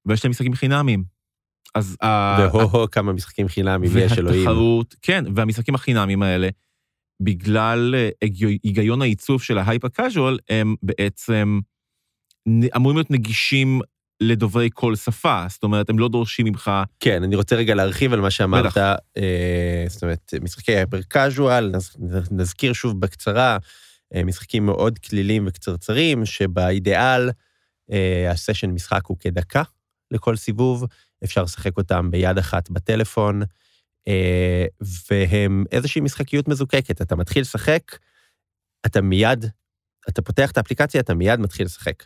ויש 0.05 0.25
להם 0.25 0.31
משחקים 0.31 0.53
חינמיים. 0.53 1.03
אז 1.75 1.97
והו-הו, 2.53 2.91
כמה 2.91 3.13
משחקים 3.13 3.47
חינמים 3.47 3.91
יש, 3.97 4.17
אלוהים. 4.17 4.39
והתחרות, 4.47 4.95
כן, 5.01 5.23
והמשחקים 5.35 5.75
החינמיים 5.75 6.23
האלה, 6.23 6.49
בגלל 7.21 7.95
אה, 7.97 8.09
היגי- 8.21 8.59
היגיון 8.63 9.01
העיצוב 9.01 9.41
של 9.41 9.57
ההייפר 9.57 9.87
קאז'ואל, 9.87 10.37
הם 10.49 10.75
בעצם 10.83 11.59
אמורים 12.75 12.97
להיות 12.97 13.11
נגישים 13.11 13.81
לדוברי 14.21 14.69
כל 14.73 14.95
שפה. 14.95 15.45
זאת 15.49 15.63
אומרת, 15.63 15.89
הם 15.89 15.99
לא 15.99 16.09
דורשים 16.09 16.45
ממך... 16.45 16.71
כן, 16.99 17.23
אני 17.23 17.35
רוצה 17.35 17.55
רגע 17.55 17.75
להרחיב 17.75 18.13
על 18.13 18.21
מה 18.21 18.31
שאמרת. 18.31 18.77
אה, 19.17 19.85
זאת 19.87 20.03
אומרת, 20.03 20.33
משחקי 20.41 20.71
הייפר 20.71 21.01
קאז'ואל, 21.01 21.71
נזכיר 22.31 22.73
שוב 22.73 22.99
בקצרה, 22.99 23.57
אה, 24.15 24.23
משחקים 24.23 24.65
מאוד 24.65 24.99
כלילים 24.99 25.43
וקצרצרים, 25.47 26.25
שבאידיאל 26.25 27.29
אה, 27.91 28.31
הסשן 28.31 28.69
משחק 28.69 29.05
הוא 29.05 29.17
כדקה 29.19 29.63
לכל 30.11 30.35
סיבוב, 30.35 30.85
אפשר 31.23 31.43
לשחק 31.43 31.77
אותם 31.77 32.11
ביד 32.11 32.37
אחת 32.37 32.69
בטלפון, 32.69 33.41
אה, 34.07 34.65
והם 35.11 35.65
איזושהי 35.71 36.01
משחקיות 36.01 36.47
מזוקקת. 36.47 37.01
אתה 37.01 37.15
מתחיל 37.15 37.41
לשחק, 37.41 37.97
אתה 38.85 39.01
מיד, 39.01 39.45
אתה 40.09 40.21
פותח 40.21 40.51
את 40.51 40.57
האפליקציה, 40.57 41.01
אתה 41.01 41.13
מיד 41.13 41.39
מתחיל 41.39 41.65
לשחק. 41.65 42.03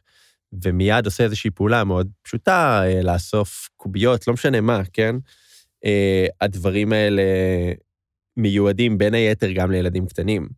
ומיד 0.63 1.05
עושה 1.05 1.23
איזושהי 1.23 1.51
פעולה 1.51 1.83
מאוד 1.83 2.09
פשוטה, 2.21 2.81
אה, 2.85 3.01
לאסוף 3.03 3.69
קוביות, 3.77 4.27
לא 4.27 4.33
משנה 4.33 4.61
מה, 4.61 4.81
כן? 4.93 5.15
אה, 5.85 6.25
הדברים 6.41 6.93
האלה 6.93 7.23
מיועדים 8.37 8.97
בין 8.97 9.13
היתר 9.13 9.51
גם 9.51 9.71
לילדים 9.71 10.07
קטנים. 10.07 10.49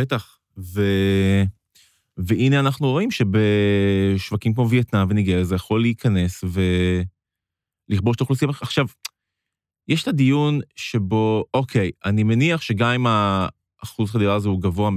בטח. 0.00 0.38
ו... 0.58 0.82
והנה 2.16 2.60
אנחנו 2.60 2.90
רואים 2.90 3.10
שבשווקים 3.10 4.54
כמו 4.54 4.68
וייטנאם 4.68 5.06
וניגריה 5.10 5.44
זה 5.44 5.54
יכול 5.54 5.80
להיכנס 5.80 6.44
ולכבוש 7.88 8.16
את 8.16 8.20
האוכלוסייה. 8.20 8.50
עכשיו, 8.60 8.86
יש 9.88 10.02
את 10.02 10.08
הדיון 10.08 10.60
שבו, 10.76 11.44
אוקיי, 11.54 11.90
אני 12.04 12.22
מניח 12.22 12.60
שגם 12.60 12.90
אם 12.90 13.06
האחוז 13.06 14.10
חדירה 14.10 14.34
הזה 14.34 14.48
הוא 14.48 14.60
גבוה, 14.60 14.90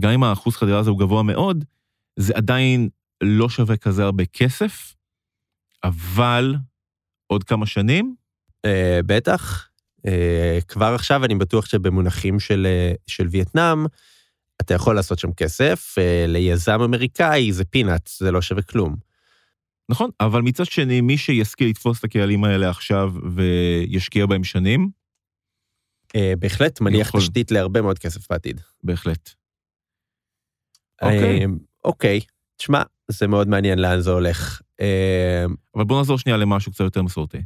גם 0.00 0.10
אם 0.10 0.24
האחוז 0.24 0.56
חדירה 0.56 0.78
הזה 0.78 0.90
הוא 0.90 0.98
גבוה 0.98 1.22
מאוד, 1.22 1.64
זה 2.16 2.32
עדיין 2.36 2.88
לא 3.20 3.48
שווה 3.48 3.76
כזה 3.76 4.04
הרבה 4.04 4.24
כסף, 4.24 4.94
אבל 5.84 6.54
עוד 7.26 7.44
כמה 7.44 7.66
שנים, 7.66 8.14
אה, 8.64 9.00
בטח. 9.06 9.68
אה, 10.06 10.58
כבר 10.68 10.94
עכשיו 10.94 11.24
אני 11.24 11.34
בטוח 11.34 11.66
שבמונחים 11.66 12.40
של, 12.40 12.66
אה, 12.66 12.92
של 13.06 13.26
וייטנאם, 13.30 13.86
אתה 14.60 14.74
יכול 14.74 14.94
לעשות 14.94 15.18
שם 15.18 15.32
כסף, 15.32 15.94
אה, 15.98 16.24
ליזם 16.28 16.80
אמריקאי 16.80 17.52
זה 17.52 17.64
פינאץ, 17.64 18.18
זה 18.18 18.30
לא 18.30 18.42
שווה 18.42 18.62
כלום. 18.62 18.96
נכון, 19.88 20.10
אבל 20.20 20.42
מצד 20.42 20.64
שני, 20.64 21.00
מי 21.00 21.18
שישכיל 21.18 21.68
לתפוס 21.68 21.98
את 21.98 22.04
הקהלים 22.04 22.44
האלה 22.44 22.70
עכשיו 22.70 23.12
וישקיע 23.34 24.26
בהם 24.26 24.44
שנים, 24.44 24.90
אה, 26.16 26.32
בהחלט 26.38 26.80
מניח 26.80 27.08
יכול. 27.08 27.20
תשתית 27.20 27.50
להרבה 27.50 27.82
מאוד 27.82 27.98
כסף 27.98 28.30
בעתיד. 28.30 28.60
בהחלט. 28.84 29.30
אוקיי. 31.02 31.40
אה, 31.40 31.44
אוקיי, 31.84 32.20
תשמע, 32.56 32.82
זה 33.10 33.26
מאוד 33.26 33.48
מעניין 33.48 33.78
לאן 33.78 34.00
זה 34.00 34.10
הולך. 34.10 34.60
אה, 34.80 35.44
אבל 35.76 35.84
בוא 35.84 36.00
נחזור 36.00 36.18
שנייה 36.18 36.36
למשהו 36.36 36.72
קצת 36.72 36.84
יותר 36.84 37.02
מסורתי. 37.02 37.38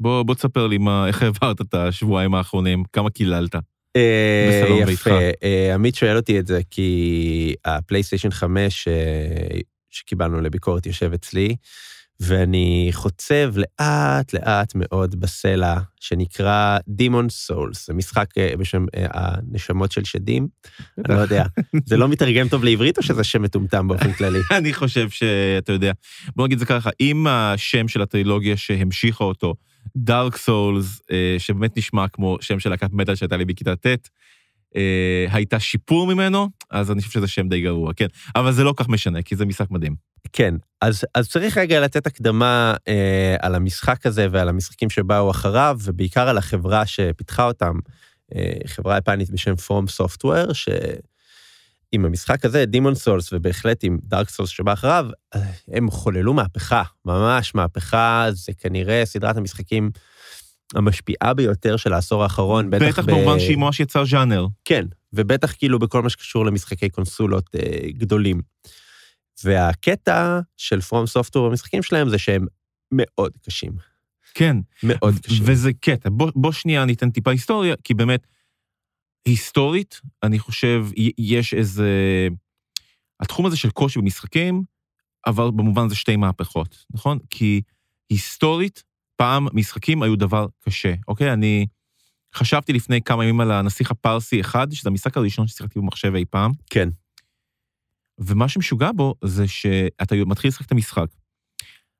בוא, 0.00 0.22
בוא 0.22 0.34
תספר 0.34 0.66
לי 0.66 0.78
מה, 0.78 1.06
איך 1.08 1.22
העברת 1.22 1.60
את 1.60 1.74
השבועיים 1.74 2.34
האחרונים, 2.34 2.84
כמה 2.92 3.10
קיללת. 3.10 3.56
אה, 3.96 4.92
יפה. 4.92 5.10
אה, 5.42 5.74
עמית 5.74 5.94
שואל 5.94 6.16
אותי 6.16 6.38
את 6.38 6.46
זה 6.46 6.60
כי 6.70 7.54
הפלייסטיישן 7.64 8.30
5 8.30 8.88
אה, 8.88 8.94
שקיבלנו 9.90 10.40
לביקורת 10.40 10.86
יושב 10.86 11.12
אצלי, 11.12 11.56
ואני 12.20 12.88
חוצב 12.92 13.54
לאט 13.56 14.32
לאט 14.32 14.72
מאוד 14.74 15.20
בסלע 15.20 15.78
שנקרא 16.00 16.78
Demon 17.00 17.50
Souls, 17.50 17.86
זה 17.86 17.94
משחק 17.94 18.26
אה, 18.38 18.52
בשם 18.58 18.86
אה, 18.96 19.06
הנשמות 19.10 19.92
של 19.92 20.04
שדים, 20.04 20.48
אני 20.98 21.16
לא 21.16 21.20
יודע, 21.20 21.44
זה 21.86 21.96
לא 21.96 22.08
מתרגם 22.08 22.48
טוב 22.48 22.64
לעברית 22.64 22.98
או 22.98 23.02
שזה 23.02 23.24
שם 23.24 23.42
מטומטם 23.42 23.88
באופן 23.88 24.12
כללי? 24.12 24.38
אני 24.58 24.74
חושב 24.74 25.10
שאתה 25.10 25.72
יודע, 25.72 25.92
בוא 26.36 26.46
נגיד 26.46 26.58
זה 26.58 26.66
ככה, 26.66 26.90
אם 27.00 27.26
השם 27.26 27.88
של 27.88 28.02
הטרילוגיה 28.02 28.56
שהמשיכה 28.56 29.24
אותו, 29.24 29.54
דארק 29.96 30.36
סולס, 30.36 31.00
שבאמת 31.38 31.76
נשמע 31.76 32.08
כמו 32.08 32.38
שם 32.40 32.60
של 32.60 32.70
להקת 32.70 32.92
מטאל 32.92 33.14
שהייתה 33.14 33.36
לי 33.36 33.44
בכיתה 33.44 33.76
ט', 33.76 34.08
אה, 34.76 35.26
הייתה 35.30 35.60
שיפור 35.60 36.06
ממנו, 36.14 36.48
אז 36.70 36.90
אני 36.90 37.00
חושב 37.00 37.12
שזה 37.12 37.28
שם 37.28 37.48
די 37.48 37.60
גרוע, 37.60 37.92
כן. 37.92 38.06
אבל 38.36 38.52
זה 38.52 38.64
לא 38.64 38.74
כך 38.76 38.88
משנה, 38.88 39.22
כי 39.22 39.36
זה 39.36 39.46
משחק 39.46 39.70
מדהים. 39.70 39.94
כן, 40.32 40.54
אז, 40.80 41.04
אז 41.14 41.28
צריך 41.28 41.58
רגע 41.58 41.80
לתת 41.80 42.06
הקדמה 42.06 42.74
אה, 42.88 43.36
על 43.40 43.54
המשחק 43.54 44.06
הזה 44.06 44.26
ועל 44.30 44.48
המשחקים 44.48 44.90
שבאו 44.90 45.30
אחריו, 45.30 45.78
ובעיקר 45.84 46.28
על 46.28 46.38
החברה 46.38 46.86
שפיתחה 46.86 47.44
אותם, 47.44 47.78
אה, 48.34 48.52
חברה 48.66 48.98
יפנית 48.98 49.30
בשם 49.30 49.52
From 49.52 50.00
Software, 50.00 50.54
שעם 50.54 52.04
המשחק 52.04 52.44
הזה, 52.44 52.64
Demon 52.72 53.04
Souls, 53.04 53.28
ובהחלט 53.32 53.84
עם 53.84 53.98
Dark 54.14 54.28
Souls 54.36 54.46
שבא 54.46 54.72
אחריו, 54.72 55.06
אה, 55.34 55.40
הם 55.72 55.90
חוללו 55.90 56.34
מהפכה, 56.34 56.82
ממש 57.04 57.54
מהפכה, 57.54 58.26
זה 58.30 58.52
כנראה 58.58 59.02
סדרת 59.04 59.36
המשחקים 59.36 59.90
המשפיעה 60.74 61.34
ביותר 61.34 61.76
של 61.76 61.92
העשור 61.92 62.22
האחרון, 62.22 62.70
בטח, 62.70 62.84
בטח 62.86 63.04
במובן 63.04 63.38
שהיא 63.38 63.56
ממש 63.56 63.80
יצר 63.80 64.04
ז'אנר. 64.04 64.46
כן, 64.64 64.84
ובטח 65.12 65.54
כאילו 65.58 65.78
בכל 65.78 66.02
מה 66.02 66.10
שקשור 66.10 66.46
למשחקי 66.46 66.88
קונסולות 66.88 67.50
אה, 67.54 67.90
גדולים. 67.90 68.40
והקטע 69.44 70.40
של 70.56 70.80
פרום 70.80 71.06
סופטור 71.06 71.48
במשחקים 71.48 71.82
שלהם 71.82 72.08
זה 72.08 72.18
שהם 72.18 72.46
מאוד 72.92 73.32
קשים. 73.42 73.72
כן, 74.34 74.56
מאוד 74.82 75.14
קשים. 75.22 75.44
וזה 75.46 75.72
קטע. 75.80 76.08
בוא, 76.12 76.30
בוא 76.34 76.52
שנייה 76.52 76.84
ניתן 76.84 77.10
טיפה 77.10 77.30
היסטוריה, 77.30 77.74
כי 77.84 77.94
באמת, 77.94 78.26
היסטורית, 79.26 80.00
אני 80.22 80.38
חושב, 80.38 80.86
יש 81.18 81.54
איזה... 81.54 81.88
התחום 83.20 83.46
הזה 83.46 83.56
של 83.56 83.70
קושי 83.70 83.98
במשחקים, 83.98 84.62
אבל 85.26 85.50
במובן 85.50 85.88
זה 85.88 85.94
שתי 85.94 86.16
מהפכות, 86.16 86.84
נכון? 86.90 87.18
כי 87.30 87.60
היסטורית, 88.10 88.82
פעם 89.16 89.46
משחקים 89.52 90.02
היו 90.02 90.16
דבר 90.16 90.46
קשה, 90.64 90.94
אוקיי? 91.08 91.32
אני 91.32 91.66
חשבתי 92.34 92.72
לפני 92.72 93.02
כמה 93.02 93.24
ימים 93.24 93.40
על 93.40 93.50
הנסיך 93.52 93.90
הפרסי 93.90 94.40
אחד, 94.40 94.72
שזה 94.72 94.88
המשחק 94.90 95.16
הראשון 95.16 95.46
ששיחקתי 95.46 95.78
במחשב 95.78 96.14
אי 96.14 96.24
פעם, 96.30 96.52
כן, 96.70 96.88
ומה 98.18 98.48
שמשוגע 98.48 98.90
בו 98.92 99.14
זה 99.24 99.48
שאתה 99.48 100.14
מתחיל 100.26 100.48
לשחק 100.48 100.66
את 100.66 100.72
המשחק, 100.72 101.06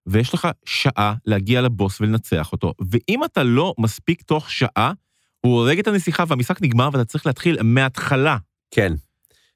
ויש 0.06 0.34
לך 0.34 0.48
שעה 0.64 1.14
להגיע 1.24 1.60
לבוס 1.60 2.00
ולנצח 2.00 2.52
אותו, 2.52 2.72
ואם 2.90 3.24
אתה 3.24 3.42
לא 3.42 3.74
מספיק 3.78 4.22
תוך 4.22 4.50
שעה, 4.50 4.92
הוא 5.40 5.52
הורג 5.52 5.78
את 5.78 5.86
הנסיכה 5.86 6.24
והמשחק 6.28 6.62
נגמר 6.62 6.88
ואתה 6.92 7.04
צריך 7.04 7.26
להתחיל 7.26 7.62
מההתחלה. 7.62 8.36
כן. 8.70 8.92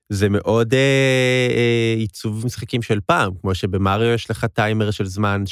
זה 0.08 0.28
מאוד 0.28 0.74
אה, 0.74 1.48
אה, 1.50 1.94
עיצוב 1.98 2.46
משחקים 2.46 2.82
של 2.82 3.00
פעם, 3.06 3.32
כמו 3.40 3.54
שבמריו 3.54 4.14
יש 4.14 4.30
לך 4.30 4.44
טיימר 4.44 4.90
של 4.90 5.04
זמן 5.04 5.46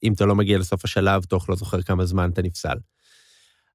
שאם 0.00 0.12
אתה 0.12 0.26
לא 0.26 0.34
מגיע 0.34 0.58
לסוף 0.58 0.84
השלב, 0.84 1.24
תוך 1.24 1.50
לא 1.50 1.56
זוכר 1.56 1.82
כמה 1.82 2.04
זמן 2.04 2.30
אתה 2.30 2.42
נפסל. 2.42 2.76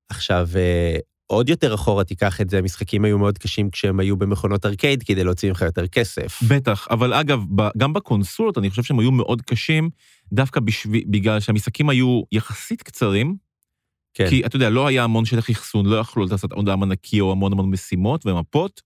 עכשיו, 0.10 0.50
אה, 0.56 0.98
עוד 1.28 1.50
יותר 1.50 1.74
אחורה 1.74 2.04
תיקח 2.04 2.42
את 2.42 2.50
זה, 2.50 2.58
המשחקים 2.58 3.06
היו 3.06 3.20
מאוד 3.20 3.38
קשים 3.38 3.70
כשהם 3.70 4.00
היו 4.00 4.18
במכונות 4.18 4.66
ארקייד 4.66 5.04
כדי 5.04 5.24
להוציא 5.24 5.50
ממך 5.50 5.62
יותר 5.62 5.88
כסף. 5.88 6.40
בטח, 6.48 6.88
אבל 6.90 7.14
אגב, 7.14 7.40
גם 7.78 7.94
בקונסולות 7.94 8.58
אני 8.58 8.70
חושב 8.70 8.84
שהם 8.84 9.00
היו 9.00 9.12
מאוד 9.12 9.42
קשים, 9.42 9.90
דווקא 10.34 10.60
בשביל, 10.60 11.04
בגלל 11.08 11.40
שהמשחקים 11.40 11.90
היו 11.90 12.22
יחסית 12.32 12.84
קצרים, 12.84 13.36
כן, 14.14 14.30
כי 14.30 14.46
אתה 14.46 14.56
יודע, 14.56 14.70
לא 14.70 14.88
היה 14.88 15.04
המון 15.04 15.26
שטח 15.26 15.50
אחסון, 15.52 15.86
לא 15.86 15.96
יכלו 15.96 16.26
לעשות 16.26 16.52
עוד 16.52 16.70
עם 16.70 16.84
ענקי 16.84 17.22
או 17.22 17.32
המון 17.32 17.52
המון 17.52 17.70
משימות 17.70 18.26
ומפות, 18.26 18.82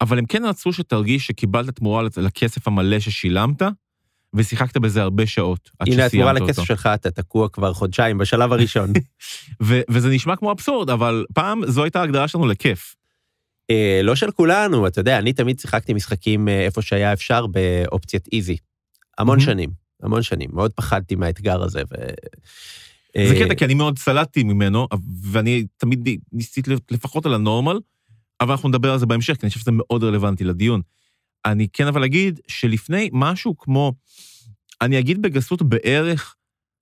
אבל 0.00 0.18
הם 0.18 0.26
כן 0.26 0.44
רצו 0.44 0.72
שתרגיש 0.72 1.26
שקיבלת 1.26 1.76
תמורה 1.76 2.02
לכסף 2.02 2.68
המלא 2.68 3.00
ששילמת, 3.00 3.62
ושיחקת 4.34 4.76
בזה 4.76 5.02
הרבה 5.02 5.26
שעות, 5.26 5.70
עד 5.78 5.88
הנה 5.88 6.06
התמורה 6.06 6.32
שסיימת 6.32 6.48
לכסף 6.48 6.58
אותו. 6.58 6.66
שלך, 6.66 6.88
אתה 6.94 7.10
תקוע 7.10 7.48
כבר 7.48 7.72
חודשיים 7.72 8.18
בשלב 8.18 8.52
הראשון. 8.52 8.92
ו- 9.66 9.80
וזה 9.90 10.08
נשמע 10.08 10.36
כמו 10.36 10.52
אבסורד, 10.52 10.90
אבל 10.90 11.24
פעם 11.34 11.62
זו 11.66 11.84
הייתה 11.84 12.00
ההגדרה 12.00 12.28
שלנו 12.28 12.46
לכיף. 12.46 12.94
אה, 13.70 14.00
לא 14.02 14.16
של 14.16 14.30
כולנו, 14.30 14.86
אתה 14.86 15.00
יודע, 15.00 15.18
אני 15.18 15.32
תמיד 15.32 15.60
שיחקתי 15.60 15.94
משחקים 15.94 16.48
אה, 16.48 16.64
איפה 16.64 16.82
שהיה 16.82 17.12
אפשר 17.12 17.46
באופציית 17.46 18.28
איזי. 18.32 18.56
המון 19.18 19.38
מהמם. 19.38 19.46
שנים, 19.46 19.70
המון 20.02 20.22
שנים. 20.22 20.50
מאוד 20.52 20.72
פחדתי 20.72 21.14
מהאתגר 21.14 21.62
הזה. 21.62 21.82
ו... 21.82 21.94
זה 23.16 23.34
אה, 23.34 23.44
קטע, 23.44 23.54
כי 23.54 23.64
אני 23.64 23.74
מאוד 23.74 23.98
סלדתי 23.98 24.42
ממנו, 24.42 24.88
ואני 25.22 25.66
תמיד 25.76 26.08
ניסיתי 26.32 26.70
לפחות 26.90 27.26
על 27.26 27.34
הנורמל, 27.34 27.78
אבל 28.40 28.50
אנחנו 28.50 28.68
נדבר 28.68 28.92
על 28.92 28.98
זה 28.98 29.06
בהמשך, 29.06 29.34
כי 29.34 29.40
אני 29.42 29.48
חושב 29.50 29.60
שזה 29.60 29.70
מאוד 29.72 30.04
רלוונטי 30.04 30.44
לדיון. 30.44 30.80
אני 31.44 31.68
כן 31.72 31.86
אבל 31.86 32.04
אגיד 32.04 32.40
שלפני 32.48 33.10
משהו 33.12 33.58
כמו, 33.58 33.92
אני 34.80 34.98
אגיד 34.98 35.22
בגסות 35.22 35.62
בערך 35.62 36.34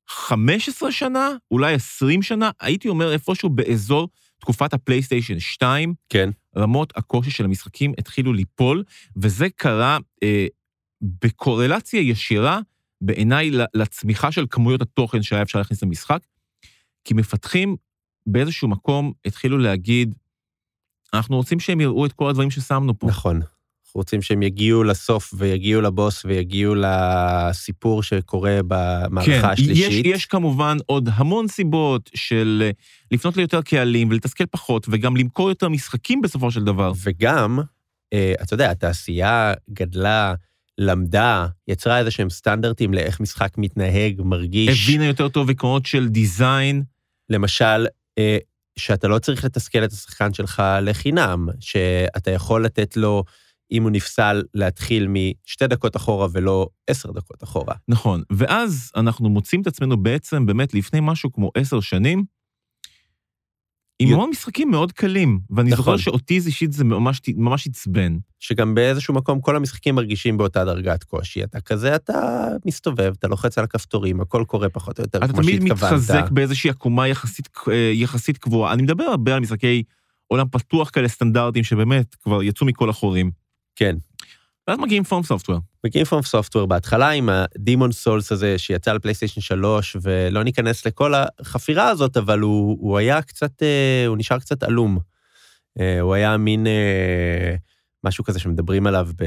15 0.09 0.93
שנה, 0.93 1.29
אולי 1.51 1.75
20 1.75 2.23
שנה, 2.23 2.51
הייתי 2.61 2.89
אומר 2.89 3.13
איפשהו 3.13 3.51
באזור 3.51 4.09
תקופת 4.39 4.75
הפלייסטיישן 4.75 5.41
2, 5.41 5.95
כן, 6.09 6.31
רמות 6.57 6.93
הקושי 6.97 7.31
של 7.31 7.45
המשחקים 7.45 7.93
התחילו 7.99 8.33
ליפול, 8.33 8.85
וזה 9.17 9.47
קרה 9.57 9.99
אה, 10.23 10.47
בקורלציה 11.03 12.01
ישירה 12.01 12.61
בעיניי 13.01 13.51
לצמיחה 13.75 14.33
של 14.33 14.47
כמויות 14.51 14.83
התוכן 14.83 15.23
שהיה 15.23 15.43
אפשר 15.43 15.59
להכניס 15.59 15.83
למשחק, 15.83 16.21
כי 17.05 17.15
מפתחים 17.15 17.77
באיזשהו 18.27 18.69
מקום 18.69 19.13
התחילו 19.25 19.59
להגיד, 19.59 20.15
אנחנו 21.15 21.37
רוצים 21.37 21.61
שהם 21.61 21.81
יראו 21.81 22.07
את 22.07 22.13
כל 22.13 22.29
הדברים 22.29 22.51
ששמנו 22.51 22.99
פה. 22.99 23.07
נכון. 23.07 23.41
אנחנו 23.93 24.01
רוצים 24.01 24.23
שהם 24.23 24.43
יגיעו 24.43 24.85
לסוף 24.85 25.35
ויגיעו 25.37 25.81
לבוס 25.81 26.25
ויגיעו 26.25 26.75
לסיפור 26.75 28.03
שקורה 28.03 28.59
במערכה 28.69 29.53
השלישית. 29.53 29.87
כן, 29.87 30.09
יש, 30.09 30.17
יש 30.17 30.27
כמובן 30.27 30.77
עוד 30.87 31.09
המון 31.13 31.49
סיבות 31.49 32.11
של 32.15 32.63
אה, 32.65 32.71
לפנות 33.11 33.37
ליותר 33.37 33.63
קהלים 33.63 34.11
ולתסכל 34.11 34.47
פחות, 34.47 34.87
וגם 34.91 35.17
למכור 35.17 35.49
יותר 35.49 35.69
משחקים 35.69 36.21
בסופו 36.21 36.51
של 36.51 36.65
דבר. 36.65 36.93
וגם, 37.05 37.59
אה, 38.13 38.35
אתה 38.43 38.55
יודע, 38.55 38.71
התעשייה 38.71 39.53
גדלה, 39.71 40.35
למדה, 40.79 41.47
יצרה 41.69 41.99
איזה 41.99 42.11
שהם 42.11 42.31
סטנדרטים 42.31 42.95
לאיך 42.95 43.21
משחק 43.21 43.59
מתנהג, 43.59 44.23
מרגיש. 44.25 44.89
הבינה 44.89 45.05
יותר 45.05 45.29
טוב 45.29 45.51
עקרונות 45.51 45.87
של 45.87 46.09
דיזיין, 46.09 46.83
למשל, 47.31 47.87
אה, 48.19 48.39
שאתה 48.79 49.09
לא 49.09 49.19
צריך 49.19 49.45
לתסכל 49.45 49.85
את 49.85 49.93
השחקן 49.93 50.35
שלך 50.35 50.63
לחינם, 50.83 51.49
שאתה 51.61 52.31
יכול 52.31 52.65
לתת 52.65 52.97
לו, 52.97 53.25
אם 53.73 53.83
הוא 53.83 53.91
נפסל, 53.91 54.43
להתחיל 54.55 55.09
משתי 55.09 55.67
דקות 55.67 55.97
אחורה 55.97 56.27
ולא 56.33 56.69
עשר 56.87 57.11
דקות 57.13 57.45
אחורה. 57.45 57.75
נכון, 57.89 58.23
ואז 58.33 58.91
אנחנו 58.97 59.29
מוצאים 59.29 59.63
את 59.63 59.67
עצמנו 59.67 60.03
בעצם 60.03 60.47
באמת 60.47 60.75
לפני 60.75 60.99
משהו 61.03 61.33
כמו 61.33 61.51
עשר 61.57 61.81
שנים, 61.81 62.25
עם 63.99 64.09
י- 64.09 64.13
המון 64.13 64.31
משחקים 64.31 64.71
מאוד 64.71 64.93
קלים, 64.93 65.41
ואני 65.51 65.71
נכון. 65.71 65.85
זוכר 65.85 65.97
שאותי 65.97 66.41
זה 66.41 66.49
אישית 66.49 66.73
זה 66.73 66.85
ממש, 66.85 67.21
ממש 67.37 67.67
עצבן. 67.67 68.17
שגם 68.39 68.75
באיזשהו 68.75 69.15
מקום 69.15 69.41
כל 69.41 69.57
המשחקים 69.57 69.95
מרגישים 69.95 70.37
באותה 70.39 70.65
דרגת 70.65 71.05
קושי. 71.05 71.45
אתה 71.45 71.61
כזה, 71.61 71.95
אתה 71.97 72.47
מסתובב, 72.67 73.13
אתה 73.19 73.29
לוחץ 73.29 73.59
על 73.59 73.65
הכפתורים, 73.65 74.21
הכל 74.21 74.45
קורה 74.47 74.69
פחות 74.69 74.99
או 74.99 75.05
יותר 75.05 75.19
אתה 75.19 75.29
כמו 75.29 75.43
תמיד 75.43 75.63
שהתכוונת. 75.63 75.93
מתחזק 75.93 76.31
באיזושהי 76.31 76.71
עקומה 76.71 77.09
יחסית, 77.09 77.49
אה, 77.69 77.91
יחסית 77.95 78.39
קבועה. 78.39 78.73
אני 78.73 78.83
מדבר 78.83 79.05
הרבה 79.05 79.35
על 79.35 79.41
משחקי 79.41 79.83
עולם 80.27 80.49
פתוח 80.49 80.91
כאלה 80.91 81.09
סטנדרטיים 81.09 81.65
שבאמת 81.65 82.15
כבר 82.15 82.43
יצאו 82.43 82.67
מכל 82.67 82.91
החורים. 82.91 83.42
כן. 83.77 83.97
ואז 84.69 84.79
מגיעים 84.79 85.05
פורם 85.05 85.23
סופטוור. 85.23 85.59
מגיעים 85.87 86.07
פרום 86.07 86.23
סופטוור 86.23 86.67
בהתחלה 86.67 87.11
עם 87.11 87.29
הדימון 87.29 87.93
סולס 87.93 88.33
הזה 88.33 88.59
שיצא 88.59 88.93
לפלייסטיישן 88.93 89.41
3, 89.41 89.97
ולא 90.03 90.43
ניכנס 90.43 90.87
לכל 90.87 91.13
החפירה 91.41 91.89
הזאת, 91.89 92.17
אבל 92.17 92.41
הוא, 92.41 92.77
הוא 92.81 92.99
היה 92.99 93.23
קצת, 93.23 93.63
אה, 93.63 94.05
הוא 94.07 94.17
נשאר 94.19 94.39
קצת 94.39 94.63
עלום. 94.63 94.99
אה, 95.81 96.01
הוא 96.01 96.15
היה 96.15 96.37
מין 96.37 96.67
אה, 96.67 97.55
משהו 98.05 98.25
כזה 98.25 98.39
שמדברים 98.39 98.87
עליו 98.87 99.09
ב, 99.23 99.25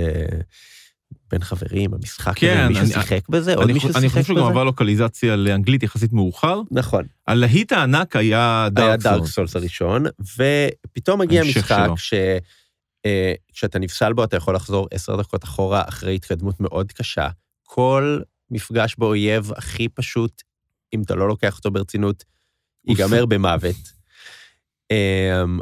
בין 1.32 1.42
חברים, 1.44 1.94
המשחק 1.94 2.34
כן, 2.36 2.58
הזה, 2.58 2.68
מישהו 2.68 2.84
אני- 2.84 2.92
שיחק 2.94 3.30
בזה? 3.30 3.54
עוד 3.56 3.64
אני, 3.64 3.74
מישהו 3.74 3.88
חושב- 3.90 4.00
אני 4.00 4.08
שיחק 4.10 4.22
חושב 4.22 4.28
שהוא 4.28 4.38
גם 4.38 4.44
בזה? 4.44 4.52
עבר 4.52 4.64
לוקליזציה 4.64 5.36
לאנגלית 5.36 5.84
יחסית 5.84 6.14
מאוחר. 6.14 6.62
נכון. 6.72 7.04
הלהיט 7.28 7.72
הענק 7.72 8.16
היה 8.16 8.30
היה 8.64 8.70
דארק 8.70 9.00
דארק 9.00 9.18
סולס. 9.18 9.32
סולס 9.34 9.56
הראשון, 9.56 10.04
ופתאום 10.22 11.22
מגיע 11.22 11.44
משחק 11.44 11.78
שלו. 11.86 11.98
ש... 11.98 12.14
אה, 13.06 13.34
כשאתה 13.54 13.80
נפסל 13.80 14.14
בו, 14.14 14.24
אתה 14.24 14.38
יכול 14.38 14.56
לחזור 14.56 14.88
עשר 14.92 15.16
דקות 15.16 15.44
אחורה 15.44 15.84
אחרי 15.88 16.16
התקדמות 16.16 16.60
מאוד 16.60 16.92
קשה. 16.92 17.30
כל 17.64 18.20
מפגש 18.52 18.96
באויב 18.98 19.52
הכי 19.56 19.90
פשוט, 19.90 20.42
אם 20.94 21.02
אתה 21.02 21.16
לא 21.16 21.28
לוקח 21.28 21.58
אותו 21.58 21.72
ברצינות, 21.72 22.24
ייגמר 22.88 23.26
במוות. 23.26 23.76
אמ, 24.92 25.60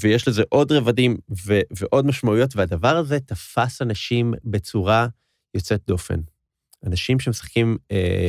ויש 0.00 0.28
לזה 0.28 0.42
עוד 0.48 0.72
רבדים 0.72 1.16
ו- 1.46 1.60
ועוד 1.76 2.06
משמעויות, 2.06 2.56
והדבר 2.56 2.96
הזה 2.96 3.20
תפס 3.20 3.82
אנשים 3.82 4.34
בצורה 4.44 5.06
יוצאת 5.54 5.80
דופן. 5.86 6.20
אנשים 6.86 7.20
שמשחקים 7.20 7.76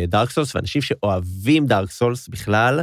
דארק 0.07 0.29
סולס 0.29 0.55
ואנשים 0.55 0.81
שאוהבים 0.81 1.65
דארק 1.65 1.91
סולס 1.91 2.27
בכלל, 2.27 2.81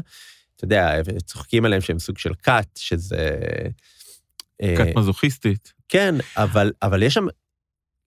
אתה 0.57 0.65
יודע, 0.65 1.01
צוחקים 1.25 1.65
עליהם 1.65 1.81
שהם 1.81 1.99
סוג 1.99 2.19
של 2.19 2.35
קאט, 2.35 2.77
שזה... 2.77 3.39
אה, 4.63 4.75
כת 4.77 4.97
מזוכיסטית. 4.97 5.73
כן, 5.89 6.15
אבל, 6.37 6.73
אבל 6.83 7.03
יש 7.03 7.15
שם... 7.15 7.27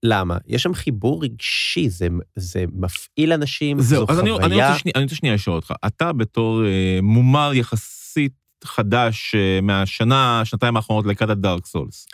למה? 0.02 0.36
יש 0.46 0.62
שם 0.62 0.74
חיבור 0.74 1.24
רגשי, 1.24 1.88
זה, 1.88 2.08
זה 2.36 2.64
מפעיל 2.72 3.32
אנשים, 3.32 3.80
זהו, 3.80 4.06
זו 4.06 4.12
אז 4.12 4.20
אני, 4.20 4.30
חוויה. 4.30 4.46
אני, 4.46 4.54
רוצה 4.54 4.78
שני, 4.78 4.92
אני 4.94 5.02
רוצה 5.04 5.14
שנייה 5.14 5.34
לשאול 5.34 5.56
אותך. 5.56 5.72
אתה 5.86 6.12
בתור 6.12 6.64
אה, 6.64 6.98
מומר 7.02 7.50
יחסית 7.54 8.32
חדש 8.64 9.34
אה, 9.34 9.60
מהשנה, 9.60 10.40
שנתיים 10.44 10.76
האחרונות 10.76 11.06
לקראת 11.06 11.30
הדארק 11.30 11.66
סולס, 11.66 12.06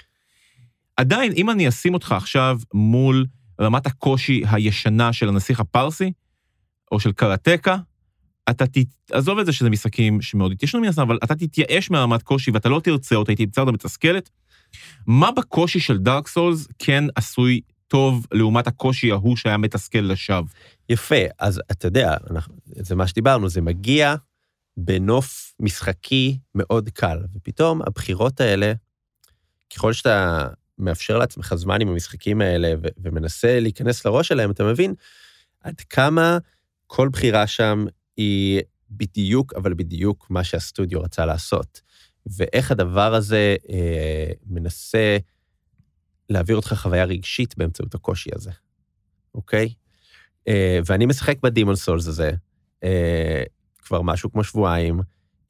עדיין, 0.97 1.33
אם 1.37 1.51
אני 1.51 1.69
אשים 1.69 1.95
אותך 1.95 2.13
עכשיו 2.13 2.59
מול 2.75 3.27
רמת 3.61 3.87
הקושי 3.87 4.43
הישנה 4.51 5.13
של 5.13 5.29
הנסיך 5.29 5.61
הפרסי, 5.61 6.13
או 6.93 7.01
של 7.01 7.13
קראטקה, 7.13 7.77
אתה 8.51 8.67
ת... 8.67 8.77
עזוב 9.13 9.39
את 9.39 9.47
זה 9.47 9.53
שזה 9.53 9.71
משחקים 9.71 10.23
שמאוד 10.23 10.53
התיישנו 10.53 10.81
מן 10.81 10.89
הסתם, 10.89 11.03
אבל 11.03 11.19
אתה 11.25 11.35
תתייאש 11.35 11.91
מהרמת 11.91 12.23
קושי 12.23 12.51
ואתה 12.51 12.69
לא 12.69 12.81
תרצה 12.81 13.15
אותה, 13.15 13.33
היא 13.33 13.37
תמצא 13.37 13.61
אותה 13.61 13.73
מתסכלת. 13.73 14.31
מה 15.07 15.31
בקושי 15.31 15.81
של 15.81 15.99
דארק 15.99 16.29
סולס 16.29 16.69
כן 16.79 17.05
עשוי 17.15 17.61
טוב 17.89 18.27
לעומת 18.33 18.67
הקושי 18.67 19.11
ההוא 19.11 19.37
שהיה 19.37 19.57
מתסכל 19.57 19.99
לשווא? 19.99 20.49
יפה, 20.89 21.17
אז 21.39 21.61
אתה 21.71 21.87
יודע, 21.87 22.17
אנחנו, 22.31 22.55
זה 22.67 22.95
מה 22.95 23.07
שדיברנו, 23.07 23.49
זה 23.49 23.61
מגיע 23.61 24.15
בנוף 24.77 25.55
משחקי 25.61 26.39
מאוד 26.55 26.89
קל, 26.89 27.19
ופתאום 27.35 27.83
הבחירות 27.87 28.41
האלה, 28.41 28.73
ככל 29.75 29.93
שאתה 29.93 30.49
מאפשר 30.79 31.19
לעצמך 31.19 31.55
זמן 31.55 31.81
עם 31.81 31.89
המשחקים 31.89 32.41
האלה 32.41 32.75
ו- 32.83 32.89
ומנסה 32.99 33.61
להיכנס 33.61 34.07
לראש 34.07 34.29
שלהם, 34.29 34.51
אתה 34.51 34.65
מבין 34.65 34.95
עד 35.61 35.81
כמה 35.81 36.39
כל 36.87 37.09
בחירה 37.09 37.47
שם 37.47 37.85
היא 38.23 38.61
בדיוק, 38.91 39.53
אבל 39.57 39.75
בדיוק 39.75 40.27
מה 40.31 40.45
שהסטודיו 40.45 41.01
רצה 41.01 41.27
לעשות. 41.27 41.81
ואיך 42.27 42.71
הדבר 42.71 43.15
הזה 43.15 43.57
אה, 43.71 44.33
מנסה 44.47 45.17
להעביר 46.31 46.57
אותך 46.57 46.75
חוויה 46.77 47.05
רגשית 47.05 47.59
באמצעות 47.59 47.95
הקושי 47.95 48.31
הזה, 48.35 48.51
אוקיי? 49.35 49.75
אה, 50.49 50.79
ואני 50.87 51.07
משחק 51.07 51.39
בדימון 51.43 51.77
סולס 51.77 52.07
הזה 52.07 52.31
אה, 52.85 53.43
כבר 53.79 54.03
משהו 54.03 54.33
כמו 54.33 54.45
שבועיים, 54.45 55.01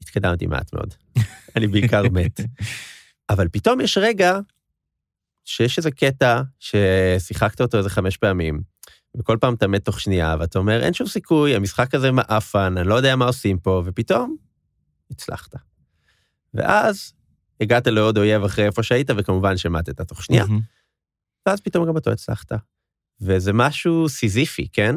התקדמתי 0.01 0.47
מעט 0.47 0.73
מאוד. 0.73 0.93
אני 1.55 1.67
בעיקר 1.67 2.03
מת. 2.11 2.39
אבל 3.29 3.47
פתאום 3.47 3.81
יש 3.81 3.97
רגע 3.97 4.39
שיש 5.45 5.77
איזה 5.77 5.91
קטע 5.91 6.41
ששיחקת 6.59 7.61
אותו 7.61 7.77
איזה 7.77 7.89
חמש 7.89 8.17
פעמים, 8.17 8.61
וכל 9.17 9.37
פעם 9.41 9.53
אתה 9.53 9.67
מת 9.67 9.85
תוך 9.85 9.99
שנייה, 9.99 10.35
ואתה 10.39 10.59
אומר, 10.59 10.83
אין 10.83 10.93
שום 10.93 11.07
סיכוי, 11.07 11.55
המשחק 11.55 11.95
הזה 11.95 12.11
מעפן, 12.11 12.77
אני 12.77 12.87
לא 12.87 12.95
יודע 12.95 13.15
מה 13.15 13.25
עושים 13.25 13.59
פה, 13.59 13.81
ופתאום 13.85 14.35
הצלחת. 15.11 15.55
ואז 16.53 17.13
הגעת 17.61 17.87
לעוד 17.87 18.17
אויב 18.17 18.43
אחרי 18.43 18.65
איפה 18.65 18.83
שהיית, 18.83 19.09
וכמובן 19.17 19.57
שמטת 19.57 20.01
תוך 20.01 20.23
שנייה, 20.23 20.45
מהמם. 20.45 20.61
ואז 21.45 21.61
פתאום 21.61 21.87
גם 21.87 21.95
אותו 21.95 22.11
הצלחת. 22.11 22.51
וזה 23.21 23.53
משהו 23.53 24.09
סיזיפי, 24.09 24.67
כן? 24.73 24.95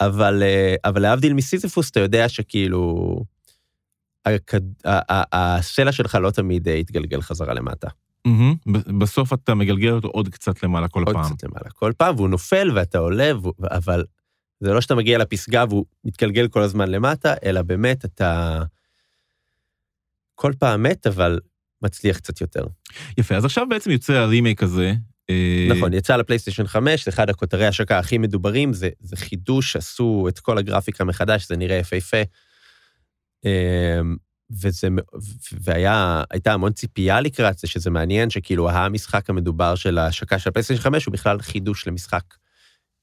אבל, 0.00 0.42
אה, 0.42 0.74
אבל 0.84 1.02
להבדיל 1.02 1.34
מסיזיפוס, 1.34 1.90
אתה 1.90 2.00
יודע 2.00 2.28
שכאילו, 2.28 3.16
הכד- 4.24 4.86
ה- 4.86 5.14
ה- 5.14 5.56
הסלע 5.58 5.92
שלך 5.92 6.14
לא 6.14 6.30
תמיד 6.30 6.68
אה, 6.68 6.74
יתגלגל 6.74 7.22
חזרה 7.22 7.54
למטה. 7.54 7.88
ב- 8.66 8.98
בסוף 9.02 9.32
אתה 9.32 9.54
מגלגל 9.54 9.90
אותו 9.92 10.08
עוד 10.08 10.28
קצת 10.28 10.62
למעלה 10.62 10.88
כל 10.88 11.02
עוד 11.06 11.14
פעם. 11.16 11.24
קצת 11.34 11.42
למעלה. 11.44 11.70
כל 11.70 11.92
פעם, 11.96 12.16
והוא 12.16 12.28
נופל 12.28 12.70
ואתה 12.74 12.98
עולה, 12.98 13.32
והוא- 13.42 13.52
אבל 13.70 14.04
זה 14.60 14.72
לא 14.72 14.80
שאתה 14.80 14.94
מגיע 14.94 15.18
לפסגה 15.18 15.64
והוא 15.68 15.84
מתגלגל 16.04 16.48
כל 16.48 16.62
הזמן 16.62 16.90
למטה, 16.90 17.34
אלא 17.44 17.62
באמת 17.62 18.04
אתה 18.04 18.62
כל 20.34 20.52
פעם 20.58 20.82
מת, 20.82 21.06
אבל 21.06 21.40
מצליח 21.82 22.16
קצת 22.18 22.40
יותר. 22.40 22.66
יפה, 23.18 23.34
אז 23.36 23.44
עכשיו 23.44 23.66
בעצם 23.68 23.90
יוצא 23.90 24.12
הרימייק 24.12 24.62
הזה. 24.62 24.92
אה, 25.30 25.68
נכון, 25.76 25.92
יצא 25.94 26.16
לפלייסטיישן 26.16 26.66
5, 26.66 27.04
זה 27.04 27.10
אחד 27.10 27.30
הכותרי 27.30 27.66
השקה 27.66 27.98
הכי 27.98 28.18
מדוברים, 28.18 28.72
זה, 28.72 28.88
זה 29.00 29.16
חידוש, 29.16 29.76
עשו 29.76 30.26
את 30.28 30.38
כל 30.38 30.58
הגרפיקה 30.58 31.04
מחדש, 31.04 31.48
זה 31.48 31.56
נראה 31.56 31.76
יפהפה. 31.76 32.22
וזה, 34.50 34.88
והיה, 35.60 36.22
הייתה 36.30 36.52
המון 36.52 36.72
ציפייה 36.72 37.20
לקראת 37.20 37.58
זה, 37.58 37.68
שזה 37.68 37.90
מעניין 37.90 38.30
שכאילו 38.30 38.70
המשחק 38.70 39.30
המדובר 39.30 39.74
של 39.74 39.98
ההשקה 39.98 40.38
של 40.38 40.48
הפלייסטיישן 40.48 40.82
5 40.82 41.04
הוא 41.04 41.12
בכלל 41.12 41.40
חידוש 41.40 41.86
למשחק 41.86 42.22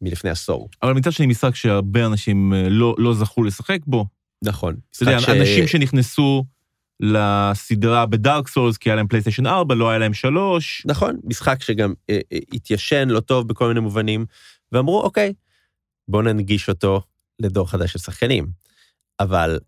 מלפני 0.02 0.30
עשור. 0.30 0.70
אבל 0.84 0.94
מצד 0.94 1.12
שני 1.12 1.26
משחק 1.26 1.56
שהרבה 1.56 2.06
אנשים 2.06 2.54
אה, 2.54 2.70
לא, 2.70 2.96
לא 2.98 3.14
זכו 3.14 3.44
לשחק 3.44 3.80
בו. 3.86 4.06
נכון. 4.44 4.76
אתה 4.96 5.04
יודע, 5.04 5.18
משחק 5.18 5.30
אנשים 5.40 5.68
שנכנסו 5.68 6.46
לסדרה 7.00 8.06
בדארק 8.06 8.48
סולס, 8.48 8.78
כי 8.78 8.90
היה 8.90 8.96
להם 8.96 9.08
פלייסטיישן 9.08 9.48
4, 9.48 9.76
לא 9.76 9.90
היה 9.90 10.00
להם 10.00 10.14
3. 10.14 10.84
נכון, 10.86 11.16
משחק 11.24 11.64
שגם 11.64 11.94
אה, 12.10 12.20
אה, 12.34 12.38
התיישן 12.54 13.08
לא 13.10 13.20
טוב 13.20 13.48
בכל 13.48 13.68
מיני 13.68 13.80
מובנים, 13.80 14.26
ואמרו, 14.72 15.02
אוקיי, 15.02 15.34
בואו 16.08 16.22
ננגיש 16.22 16.70
אותו 16.70 17.02
לדור 17.40 17.70
חדש 17.70 17.94
של 17.94 18.00
שחקנים. 18.00 18.48
אבל 19.20 19.60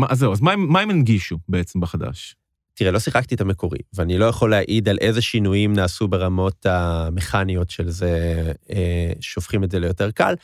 מה, 0.00 0.06
אז 0.10 0.18
זהו, 0.18 0.32
אז 0.32 0.40
מה, 0.40 0.56
מה 0.56 0.80
הם 0.80 0.90
הנגישו 0.90 1.38
בעצם 1.48 1.80
בחדש? 1.80 2.36
תראה, 2.74 2.90
לא 2.90 2.98
שיחקתי 2.98 3.34
את 3.34 3.40
המקורי, 3.40 3.78
ואני 3.94 4.18
לא 4.18 4.24
יכול 4.24 4.50
להעיד 4.50 4.88
על 4.88 4.98
איזה 5.00 5.22
שינויים 5.22 5.72
נעשו 5.72 6.08
ברמות 6.08 6.66
המכניות 6.66 7.70
של 7.70 7.90
זה, 7.90 8.52
אה, 8.70 9.12
שהופכים 9.20 9.64
את 9.64 9.70
זה 9.70 9.78
ליותר 9.78 10.10
קל. 10.10 10.34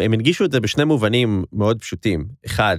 הם 0.00 0.12
הנגישו 0.12 0.44
את 0.44 0.52
זה 0.52 0.60
בשני 0.60 0.84
מובנים 0.84 1.44
מאוד 1.52 1.80
פשוטים. 1.80 2.28
אחד, 2.46 2.78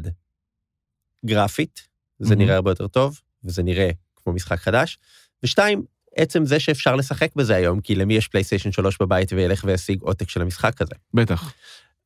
גרפית, 1.25 1.87
זה 2.19 2.29
מהמם. 2.29 2.41
נראה 2.41 2.55
הרבה 2.55 2.71
יותר 2.71 2.87
טוב, 2.87 3.19
וזה 3.43 3.63
נראה 3.63 3.89
כמו 4.15 4.33
משחק 4.33 4.59
חדש. 4.59 4.97
ושתיים, 5.43 5.83
עצם 6.15 6.45
זה 6.45 6.59
שאפשר 6.59 6.95
לשחק 6.95 7.35
בזה 7.35 7.55
היום, 7.55 7.81
כי 7.81 7.95
למי 7.95 8.13
יש 8.13 8.27
פלייסטיישן 8.27 8.71
3 8.71 8.97
בבית 9.01 9.33
וילך 9.33 9.63
וישיג 9.67 10.01
עותק 10.01 10.29
של 10.29 10.41
המשחק 10.41 10.81
הזה. 10.81 10.93
בטח. 11.13 11.53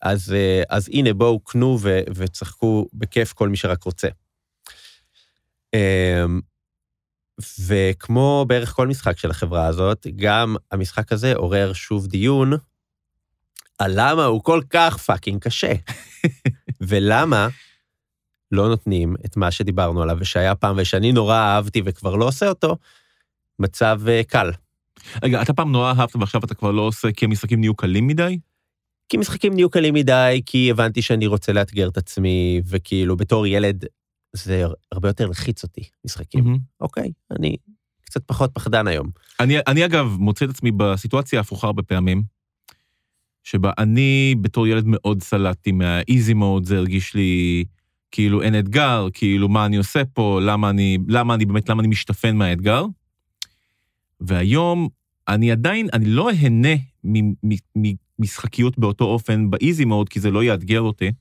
אז, 0.02 0.34
אה, 0.34 0.64
אז 0.70 0.90
הנה, 0.94 1.14
בואו 1.14 1.40
קנו 1.40 1.78
ו- 1.82 2.02
וצחקו 2.16 2.88
בכיף 2.94 3.34
כל 3.34 3.50
מי 3.50 3.58
שרק 3.58 3.84
רוצה. 3.84 4.08
אמ, 5.74 6.40
וכמו 7.68 8.46
בערך 8.48 8.70
כל 8.70 8.88
משחק 8.88 9.18
של 9.18 9.32
החברה 9.32 9.66
הזאת, 9.66 10.08
גם 10.16 10.56
המשחק 10.72 11.12
הזה 11.12 11.36
עורר 11.36 11.74
שוב 11.74 12.08
דיון 12.08 12.54
על 13.80 13.92
למה 13.96 14.26
הוא 14.26 14.44
כל 14.44 14.62
כך 14.70 14.98
פאקינג 14.98 15.42
קשה. 15.42 15.74
ולמה 16.88 17.48
לא 18.52 18.68
נותנים 18.68 19.16
את 19.26 19.38
מה 19.38 19.52
שדיברנו 19.52 20.02
עליו 20.02 20.18
ושהיה 20.20 20.56
פעם 20.56 20.76
ושאני 20.78 21.12
נורא 21.12 21.36
אהבתי 21.38 21.82
וכבר 21.86 22.16
לא 22.16 22.26
עושה 22.26 22.50
אותו, 22.50 22.78
מצב 23.60 24.02
אה, 24.08 24.22
קל. 24.28 24.52
רגע, 25.24 25.42
אתה 25.42 25.54
פעם 25.54 25.72
נורא 25.72 25.94
אהבת 25.94 26.16
ועכשיו 26.16 26.42
אתה 26.46 26.56
כבר 26.56 26.72
לא 26.72 26.82
עושה 26.82 27.12
כי 27.12 27.26
המשחקים 27.26 27.60
נהיו 27.60 27.76
קלים 27.76 28.08
מדי? 28.08 28.40
כי 29.10 29.18
משחקים 29.18 29.54
נהיו 29.54 29.70
קלים 29.70 29.94
מדי, 29.94 30.42
כי 30.46 30.72
הבנתי 30.72 31.02
שאני 31.02 31.28
רוצה 31.28 31.54
לאתגר 31.54 31.88
את 31.88 31.98
עצמי, 31.98 32.62
וכאילו 32.66 33.18
בתור 33.18 33.48
ילד 33.48 33.86
זה 34.34 34.66
הרבה 34.92 35.10
יותר 35.10 35.28
לחיץ 35.28 35.64
אותי, 35.64 35.82
משחקים. 36.06 36.44
מהמם. 36.44 36.58
אוקיי, 36.82 37.12
אני 37.40 37.58
קצת 38.06 38.24
פחות 38.26 38.52
פחדן 38.54 38.88
היום. 38.88 39.10
אני, 39.40 39.58
אני 39.68 39.86
אגב 39.86 40.16
מוצא 40.20 40.46
את 40.46 40.50
עצמי 40.50 40.72
בסיטואציה 40.72 41.40
ההפוכה 41.40 41.68
הרבה 41.68 41.84
פעמים, 41.84 42.24
שבה 43.44 43.72
אני 43.78 44.36
בתור 44.42 44.68
ילד 44.68 44.84
מאוד 44.88 45.24
סלדתי 45.24 45.72
מהאיזי 45.72 46.34
מוד, 46.34 46.66
זה 46.66 46.78
הרגיש 46.78 47.14
לי 47.14 47.64
כאילו 48.12 48.42
אין 48.42 48.60
אתגר, 48.60 49.08
כאילו 49.14 49.50
מה 49.50 49.66
אני 49.66 49.78
עושה 49.78 50.06
פה, 50.06 50.40
למה 50.44 50.70
אני, 50.70 50.98
למה 51.08 51.34
אני 51.34 51.46
באמת, 51.46 51.70
למה 51.70 51.82
אני 51.82 51.88
משתפן 51.88 52.36
מהאתגר. 52.36 52.86
והיום 54.22 54.90
אני 55.30 55.52
עדיין, 55.52 55.88
אני 55.94 56.06
לא 56.06 56.30
אהנה 56.30 56.76
ממשחקיות 57.76 58.80
באותו 58.80 59.06
אופן 59.06 59.50
באיזי 59.50 59.86
מוד, 59.86 60.10
כי 60.10 60.20
זה 60.20 60.32
לא 60.32 60.44
יאתגר 60.44 60.82
אותי. 60.82 61.12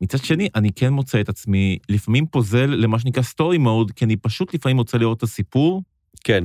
מצד 0.00 0.18
שני, 0.18 0.48
אני 0.54 0.72
כן 0.72 0.92
מוצא 0.92 1.20
את 1.20 1.28
עצמי 1.28 1.78
לפעמים 1.88 2.26
פוזל 2.26 2.66
למה 2.66 2.98
שנקרא 2.98 3.22
סטורי 3.22 3.58
מוד, 3.58 3.90
כי 3.90 4.04
אני 4.04 4.16
פשוט 4.16 4.54
לפעמים 4.54 4.78
רוצה 4.78 4.98
לראות 4.98 5.18
את 5.18 5.22
הסיפור, 5.22 5.82
כן. 6.24 6.44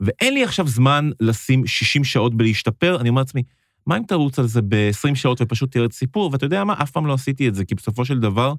ואין 0.00 0.34
לי 0.34 0.44
עכשיו 0.44 0.68
זמן 0.68 1.10
לשים 1.20 1.66
60 1.66 2.04
שעות 2.04 2.34
בלהשתפר, 2.34 3.00
אני 3.00 3.08
אומר 3.08 3.20
לעצמי, 3.20 3.42
מה 3.86 3.96
אם 3.96 4.02
תרוץ 4.02 4.38
על 4.38 4.46
זה 4.46 4.62
ב-20 4.62 5.14
שעות 5.14 5.40
ופשוט 5.40 5.72
תראה 5.72 5.84
את 5.84 5.92
סיפור? 5.92 6.30
ואתה 6.32 6.46
יודע 6.46 6.64
מה, 6.64 6.74
אף 6.82 6.90
פעם 6.90 7.06
לא 7.06 7.14
עשיתי 7.14 7.48
את 7.48 7.54
זה, 7.54 7.64
כי 7.64 7.74
בסופו 7.74 8.04
של 8.04 8.20
דבר, 8.20 8.54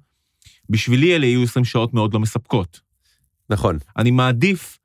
בשבילי 0.69 1.15
אלה 1.15 1.25
יהיו 1.25 1.43
20 1.43 1.65
שעות 1.65 1.93
מאוד 1.93 2.13
לא 2.13 2.19
מספקות. 2.19 2.81
נכון. 3.49 3.77
אני 3.97 4.11
מעדיף 4.11 4.77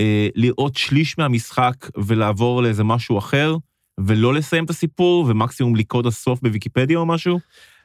אה, 0.00 0.28
לראות 0.34 0.76
שליש 0.76 1.18
מהמשחק 1.18 1.74
ולעבור 1.96 2.62
לאיזה 2.62 2.84
משהו 2.84 3.18
אחר, 3.18 3.56
ולא 4.00 4.34
לסיים 4.34 4.64
את 4.64 4.70
הסיפור, 4.70 5.26
ומקסימום 5.28 5.76
לקרוא 5.76 6.00
את 6.00 6.06
הסוף 6.06 6.40
בוויקיפדיה 6.42 6.98
או 6.98 7.06
משהו? 7.06 7.40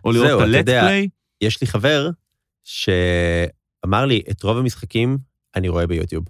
או 0.05 0.11
לראות 0.11 0.27
זהו, 0.27 0.41
את 0.43 0.47
יודע, 0.57 0.87
play? 0.87 1.07
יש 1.41 1.61
לי 1.61 1.67
חבר 1.67 2.09
שאמר 2.63 4.05
לי, 4.05 4.21
את 4.31 4.43
רוב 4.43 4.57
המשחקים 4.57 5.17
אני 5.55 5.69
רואה 5.69 5.87
ביוטיוב. 5.87 6.25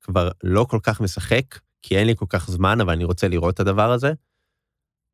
כבר 0.00 0.30
לא 0.42 0.64
כל 0.64 0.78
כך 0.82 1.00
משחק, 1.00 1.58
כי 1.82 1.98
אין 1.98 2.06
לי 2.06 2.16
כל 2.16 2.26
כך 2.28 2.50
זמן, 2.50 2.80
אבל 2.80 2.92
אני 2.92 3.04
רוצה 3.04 3.28
לראות 3.28 3.54
את 3.54 3.60
הדבר 3.60 3.92
הזה. 3.92 4.12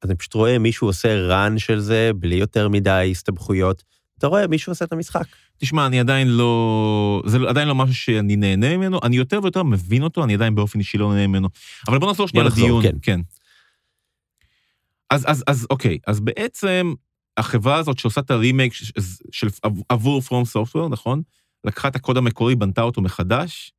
אז 0.02 0.11
אני 0.11 0.18
פשוט 0.18 0.35
רואה 0.35 0.59
מישהו 0.59 0.87
עושה 0.87 1.28
run 1.30 1.59
של 1.59 1.80
זה, 1.80 2.11
בלי 2.16 2.35
יותר 2.35 2.68
מדי 2.68 3.09
הסתבכויות. 3.11 3.85
אתה 4.20 4.26
רואה, 4.26 4.46
מישהו 4.46 4.70
עושה 4.70 4.85
את 4.85 4.92
המשחק. 4.92 5.24
תשמע, 5.59 5.87
אני 5.87 6.00
עדיין 6.00 6.28
לא... 6.28 7.22
זה 7.26 7.38
עדיין 7.48 7.68
לא 7.68 7.74
משהו 7.74 7.94
שאני 7.94 8.37
נהנה 8.37 8.76
ממנו, 8.76 9.00
אני 9.02 9.16
יותר 9.16 9.40
ויותר 9.42 9.62
מבין 9.62 10.02
אותו, 10.02 10.24
אני 10.24 10.35
עדיין 10.35 10.54
באופן 10.54 10.78
אישי 10.78 10.98
לא 10.98 11.09
נהנה 11.09 11.26
ממנו. 11.26 11.48
אבל 11.88 11.98
בוא 11.98 12.11
נחזור 12.11 12.28
שנייה 12.28 12.46
לדיון. 12.46 12.83
כן. 12.83 12.96
כן. 13.02 13.20
אז, 15.11 15.24
אז, 15.28 15.44
אז 15.46 15.66
אוקיי, 15.70 15.98
אז 16.06 16.20
בעצם 16.20 16.94
החברה 17.37 17.76
הזאת 17.76 17.98
שעושה 17.98 18.20
את 18.20 18.30
הרימייק 18.30 18.72
של, 18.72 19.00
של, 19.33 19.46
עבור 19.88 20.22
From 20.26 20.56
Software, 20.56 20.88
נכון? 20.90 21.22
לקחה 21.64 21.88
את 21.88 21.96
הקוד 21.96 22.16
המקורי, 22.16 22.56
בנתה 22.56 22.83
אותו 22.83 23.02
מחדש, 23.02 23.72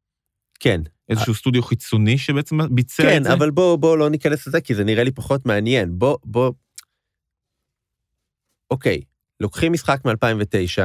כן, 0.60 0.82
איזשהו 1.10 1.34
סטודיו 1.34 1.64
חיצוני 1.64 2.18
שבעצם 2.18 2.76
ביצע 2.76 3.04
כן, 3.04 3.18
את 3.18 3.24
זה. 3.24 3.34
אבל 3.34 3.52
בוא, 3.52 3.76
בוא 3.76 3.98
לא 3.98 4.10
ניכנס 4.10 4.48
לזה, 4.48 4.62
כי 4.62 4.76
זה 4.76 4.84
נראה 4.84 5.04
לי 5.04 5.12
פחות 5.12 5.46
מעניין. 5.46 6.00
בוא, 6.00 6.18
בוא... 6.24 6.52
אוקיי, 8.72 9.02
לוקחים 9.42 9.74
משחק 9.74 10.06
מ-2009, 10.06 10.82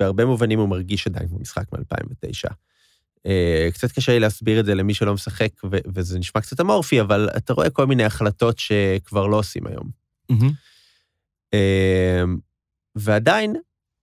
בהרבה 0.00 0.24
מובנים 0.24 0.58
הוא 0.58 0.68
מרגיש 0.68 1.06
עדיין 1.06 1.28
כמו 1.28 1.38
משחק 1.38 1.72
מ-2009. 1.72 2.52
אה, 3.26 3.68
קצת 3.72 3.92
קשה 3.92 4.12
לי 4.12 4.20
להסביר 4.20 4.60
את 4.60 4.64
זה 4.64 4.74
למי 4.74 4.94
שלא 4.94 5.14
משחק, 5.14 5.50
ו- 5.64 5.78
וזה 5.94 6.18
נשמע 6.18 6.40
קצת 6.40 6.60
אמורפי, 6.60 7.00
אבל 7.00 7.28
אתה 7.36 7.52
רואה 7.52 7.70
כל 7.70 7.86
מיני 7.86 8.04
החלטות 8.04 8.58
שכבר 8.58 9.26
לא 9.26 9.38
עושים 9.38 9.66
היום. 9.66 9.90
אה, 11.54 12.22
ועדיין 12.96 13.56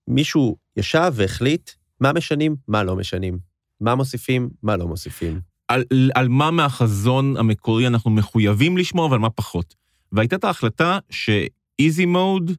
מישהו 0.08 0.58
ישב 0.78 1.12
והחליט 1.16 1.72
מה 2.00 2.14
משנים, 2.14 2.56
מה 2.68 2.84
לא 2.84 2.96
משנים, 2.96 3.40
מה 3.82 3.96
מוסיפים, 3.96 4.50
מה 4.64 4.78
לא 4.78 4.88
מוסיפים. 4.88 5.40
על, 5.68 5.84
על 6.16 6.28
מה 6.28 6.52
מהחזון 6.52 7.38
המקורי 7.38 7.88
אנחנו 7.88 8.12
מחויבים 8.12 8.78
לשמור 8.78 9.12
ועל 9.12 9.20
מה 9.20 9.30
פחות. 9.30 9.76
והייתה 10.12 10.36
את 10.36 10.44
ההחלטה 10.44 11.00
שאיזי 11.10 12.06
מוד 12.06 12.52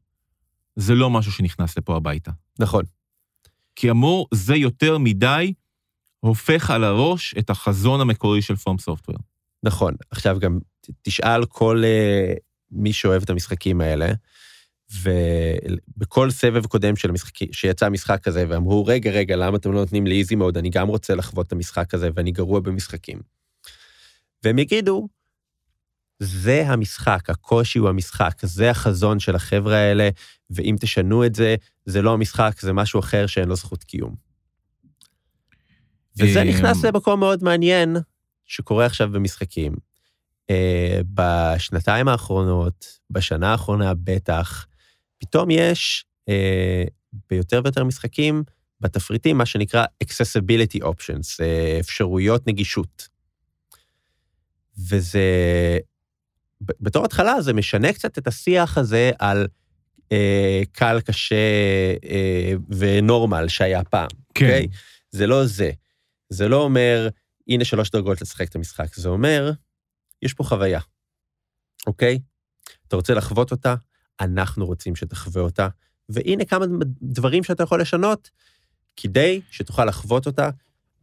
זה 0.76 0.94
לא 0.94 1.10
משהו 1.10 1.32
שנכנס 1.32 1.78
לפה 1.78 1.96
הביתה. 1.96 2.30
נכון. 2.58 2.84
כי 3.76 3.90
אמור, 3.90 4.28
זה 4.34 4.56
יותר 4.56 4.98
מדי 4.98 5.52
הופך 6.20 6.70
על 6.70 6.84
הראש 6.84 7.34
את 7.38 7.50
החזון 7.50 8.00
המקורי 8.00 8.42
של 8.42 8.56
פרום 8.56 8.78
סופטוור. 8.78 9.18
נכון. 9.62 9.94
עכשיו 10.10 10.38
גם 10.40 10.58
תשאל 11.02 11.44
כל 11.44 11.82
uh, 11.84 12.38
מי 12.70 12.92
שאוהב 12.92 13.22
את 13.22 13.30
המשחקים 13.30 13.80
האלה, 13.80 14.12
ובכל 15.02 16.30
סבב 16.30 16.66
קודם 16.66 16.96
של 16.96 17.10
המשחקים, 17.10 17.52
שיצא 17.52 17.88
משחק 17.88 18.22
כזה, 18.22 18.44
ואמרו, 18.48 18.86
רגע, 18.86 19.10
רגע, 19.10 19.36
למה 19.36 19.56
אתם 19.56 19.72
לא 19.72 19.80
נותנים 19.80 20.06
לי 20.06 20.18
איזי 20.18 20.34
מוד? 20.34 20.56
אני 20.56 20.70
גם 20.70 20.88
רוצה 20.88 21.14
לחוות 21.14 21.46
את 21.46 21.52
המשחק 21.52 21.94
הזה, 21.94 22.08
ואני 22.14 22.32
גרוע 22.32 22.60
במשחקים. 22.60 23.20
והם 24.44 24.58
יגידו, 24.58 25.08
זה 26.18 26.64
המשחק, 26.66 27.30
הקושי 27.30 27.78
הוא 27.78 27.88
המשחק, 27.88 28.38
זה 28.42 28.70
החזון 28.70 29.20
של 29.20 29.36
החבר'ה 29.36 29.76
האלה, 29.76 30.08
ואם 30.50 30.76
תשנו 30.80 31.26
את 31.26 31.34
זה, 31.34 31.56
זה 31.84 32.02
לא 32.02 32.12
המשחק, 32.12 32.60
זה 32.60 32.72
משהו 32.72 33.00
אחר 33.00 33.26
שאין 33.26 33.48
לו 33.48 33.56
זכות 33.56 33.84
קיום. 33.84 34.14
וזה 36.18 36.42
אמ, 36.42 36.48
נכנס 36.48 36.84
למקום 36.84 37.20
מאוד 37.20 37.44
מעניין 37.44 37.96
שקורה 38.44 38.86
עכשיו 38.86 39.10
במשחקים. 39.12 39.74
אה, 40.50 41.00
בשנתיים 41.14 42.08
האחרונות, 42.08 42.98
בשנה 43.10 43.52
האחרונה 43.52 43.94
בטח, 43.94 44.66
פתאום 45.18 45.50
יש 45.50 46.04
אה, 46.28 46.84
ביותר 47.30 47.60
ויותר 47.64 47.84
משחקים 47.84 48.42
בתפריטים 48.80 49.38
מה 49.38 49.46
שנקרא 49.46 49.84
accessibility 50.04 50.82
options, 50.82 51.40
אה, 51.40 51.76
אפשרויות 51.80 52.46
נגישות. 52.46 53.08
וזה, 54.88 55.28
בתור 56.60 57.04
התחלה 57.04 57.40
זה 57.40 57.52
משנה 57.52 57.92
קצת 57.92 58.18
את 58.18 58.26
השיח 58.26 58.78
הזה 58.78 59.10
על 59.18 59.46
אה, 60.12 60.62
קל, 60.72 61.00
קשה 61.00 61.36
אה, 62.04 62.52
ונורמל 62.68 63.48
שהיה 63.48 63.84
פעם. 63.84 64.08
כן. 64.34 64.44
אוקיי? 64.44 64.68
זה 65.10 65.26
לא 65.26 65.46
זה. 65.46 65.70
זה 66.28 66.48
לא 66.48 66.62
אומר, 66.62 67.08
הנה 67.48 67.64
שלוש 67.64 67.90
דרגות 67.90 68.20
לשחק 68.20 68.48
את 68.48 68.56
המשחק, 68.56 68.94
זה 68.94 69.08
אומר, 69.08 69.50
יש 70.22 70.34
פה 70.34 70.44
חוויה, 70.44 70.80
אוקיי? 71.86 72.18
אתה 72.88 72.96
רוצה 72.96 73.14
לחוות 73.14 73.50
אותה, 73.50 73.74
אנחנו 74.20 74.66
רוצים 74.66 74.96
שתחווה 74.96 75.42
אותה, 75.42 75.68
והנה 76.08 76.44
כמה 76.44 76.66
דברים 77.02 77.44
שאתה 77.44 77.62
יכול 77.62 77.80
לשנות 77.80 78.30
כדי 78.96 79.40
שתוכל 79.50 79.84
לחוות 79.84 80.26
אותה 80.26 80.50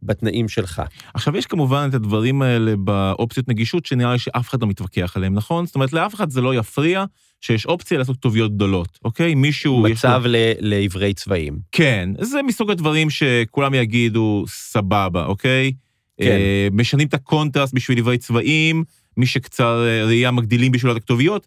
בתנאים 0.04 0.48
שלך. 0.48 0.82
עכשיו, 1.14 1.36
יש 1.36 1.46
כמובן 1.46 1.86
את 1.88 1.94
הדברים 1.94 2.42
האלה 2.42 2.76
באופציות 2.76 3.48
נגישות, 3.48 3.86
שנראה 3.86 4.12
לי 4.12 4.18
שאף 4.18 4.48
אחד 4.48 4.62
לא 4.62 4.68
מתווכח 4.68 5.12
עליהם, 5.16 5.34
נכון? 5.34 5.66
זאת 5.66 5.74
אומרת, 5.74 5.92
לאף 5.92 6.14
אחד 6.14 6.30
זה 6.30 6.40
לא 6.40 6.54
יפריע 6.54 7.04
שיש 7.40 7.66
אופציה 7.66 7.98
לעשות 7.98 8.16
כתוביות 8.16 8.54
גדולות, 8.54 8.98
אוקיי? 9.04 9.34
מישהו... 9.34 9.88
יש 9.88 10.04
לו- 10.04 10.10
מצב 10.10 10.22
ל- 10.26 10.52
לעיוורי 10.58 11.14
צבעים. 11.14 11.58
כן, 11.72 12.08
זה 12.20 12.42
מסוג 12.42 12.70
הדברים 12.70 13.10
שכולם 13.10 13.74
יגידו, 13.74 14.44
סבבה, 14.48 15.24
אוקיי? 15.24 15.72
כן. 16.20 16.24
אה, 16.26 16.68
משנים 16.72 17.06
את 17.06 17.14
הקונטרסט 17.14 17.74
בשביל 17.74 17.98
עיוורי 17.98 18.18
צבעים, 18.18 18.84
מי 19.16 19.26
שקצר 19.26 19.84
אה, 19.86 20.04
ראייה 20.04 20.30
מגדילים 20.30 20.72
בשביל 20.72 20.92
הכתוביות, 20.96 21.46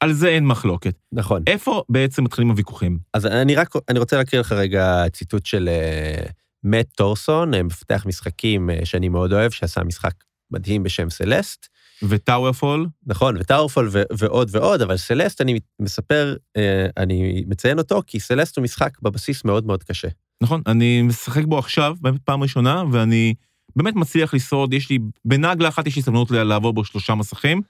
על 0.00 0.12
זה 0.12 0.28
אין 0.28 0.46
מחלוקת. 0.46 0.94
נכון. 1.12 1.42
איפה 1.46 1.82
בעצם 1.88 2.24
מתחילים 2.24 2.50
הוויכוחים? 2.50 2.98
אז 3.14 3.26
אני 3.26 3.54
רק, 3.54 3.74
אני 3.88 3.98
רוצה 3.98 4.16
להקריא 4.16 4.40
לך 4.40 4.52
רגע 4.52 5.04
ציטוט 5.12 5.46
של 5.46 5.68
אה, 5.68 6.22
מאט 6.64 6.86
תורסון, 6.96 7.54
אה, 7.54 7.62
מפתח 7.62 8.04
משחקים 8.06 8.70
אה, 8.70 8.80
שאני 8.84 9.08
מאוד 9.08 9.32
אוהב, 9.32 9.50
שעשה 9.50 9.84
משחק 9.84 10.14
מדהים 10.50 10.82
בשם 10.82 11.10
סלסט. 11.10 11.66
וטאוורפול? 12.02 12.86
נכון, 13.06 13.36
וטאורפול 13.36 13.88
ו- 13.92 14.02
ועוד 14.18 14.48
ועוד, 14.52 14.82
אבל 14.82 14.96
סלסט, 14.96 15.40
אני 15.40 15.58
מספר, 15.80 16.36
אה, 16.56 16.86
אני 16.96 17.44
מציין 17.46 17.78
אותו, 17.78 18.02
כי 18.06 18.20
סלסט 18.20 18.56
הוא 18.56 18.62
משחק 18.62 18.98
בבסיס 19.02 19.44
מאוד 19.44 19.66
מאוד 19.66 19.82
קשה. 19.82 20.08
נכון, 20.42 20.62
אני 20.66 21.02
משחק 21.02 21.44
בו 21.44 21.58
עכשיו, 21.58 21.96
באמת 22.00 22.20
פעם 22.24 22.42
ראשונה, 22.42 22.82
ואני 22.92 23.34
באמת 23.76 23.94
מצליח 23.94 24.34
לשרוד, 24.34 24.72
יש 24.72 24.90
לי, 24.90 24.98
בנגלה 25.24 25.68
אחת 25.68 25.86
יש 25.86 25.96
לי 25.96 26.00
הזדמנות 26.00 26.30
לעבור 26.30 26.72
בו 26.72 26.84
שלושה 26.84 27.14
מסכים, 27.14 27.62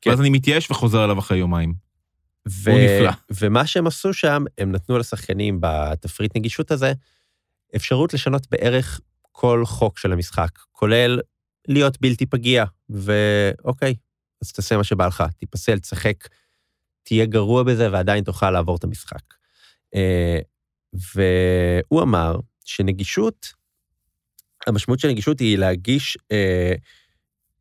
כן. 0.00 0.10
ואז 0.10 0.20
אני 0.20 0.30
מתייאש 0.30 0.70
וחוזר 0.70 1.00
עליו 1.00 1.18
אחרי 1.18 1.38
יומיים. 1.38 1.74
ו- 2.48 2.70
הוא 2.70 2.80
נפלא. 2.80 3.10
ומה 3.30 3.66
שהם 3.66 3.86
עשו 3.86 4.12
שם, 4.12 4.44
הם 4.58 4.72
נתנו 4.72 4.98
לשחקנים 4.98 5.58
בתפריט 5.60 6.36
נגישות 6.36 6.70
הזה, 6.70 6.92
אפשרות 7.76 8.14
לשנות 8.14 8.46
בערך 8.50 9.00
כל 9.32 9.62
חוק 9.66 9.98
של 9.98 10.12
המשחק, 10.12 10.58
כולל 10.72 11.20
להיות 11.68 12.00
בלתי 12.00 12.26
פגיע, 12.26 12.64
ואוקיי, 12.90 13.94
אז 14.42 14.52
תעשה 14.52 14.76
מה 14.76 14.84
שבא 14.84 15.06
לך, 15.06 15.24
תיפסל, 15.38 15.78
תשחק, 15.78 16.28
תהיה 17.02 17.26
גרוע 17.26 17.62
בזה 17.62 17.92
ועדיין 17.92 18.24
תוכל 18.24 18.50
לעבור 18.50 18.76
את 18.76 18.84
המשחק. 18.84 19.34
אה, 19.94 20.38
והוא 20.92 22.02
אמר 22.02 22.36
שנגישות, 22.64 23.52
המשמעות 24.66 25.00
של 25.00 25.08
נגישות 25.08 25.40
היא 25.40 25.58
להגיש 25.58 26.18
אה, 26.32 26.74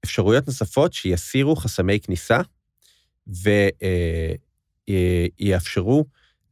אפשרויות 0.06 0.48
נוספות 0.48 0.94
שיסירו 0.94 1.56
חסמי 1.56 2.00
כניסה, 2.00 2.42
ויאפשרו 4.88 6.06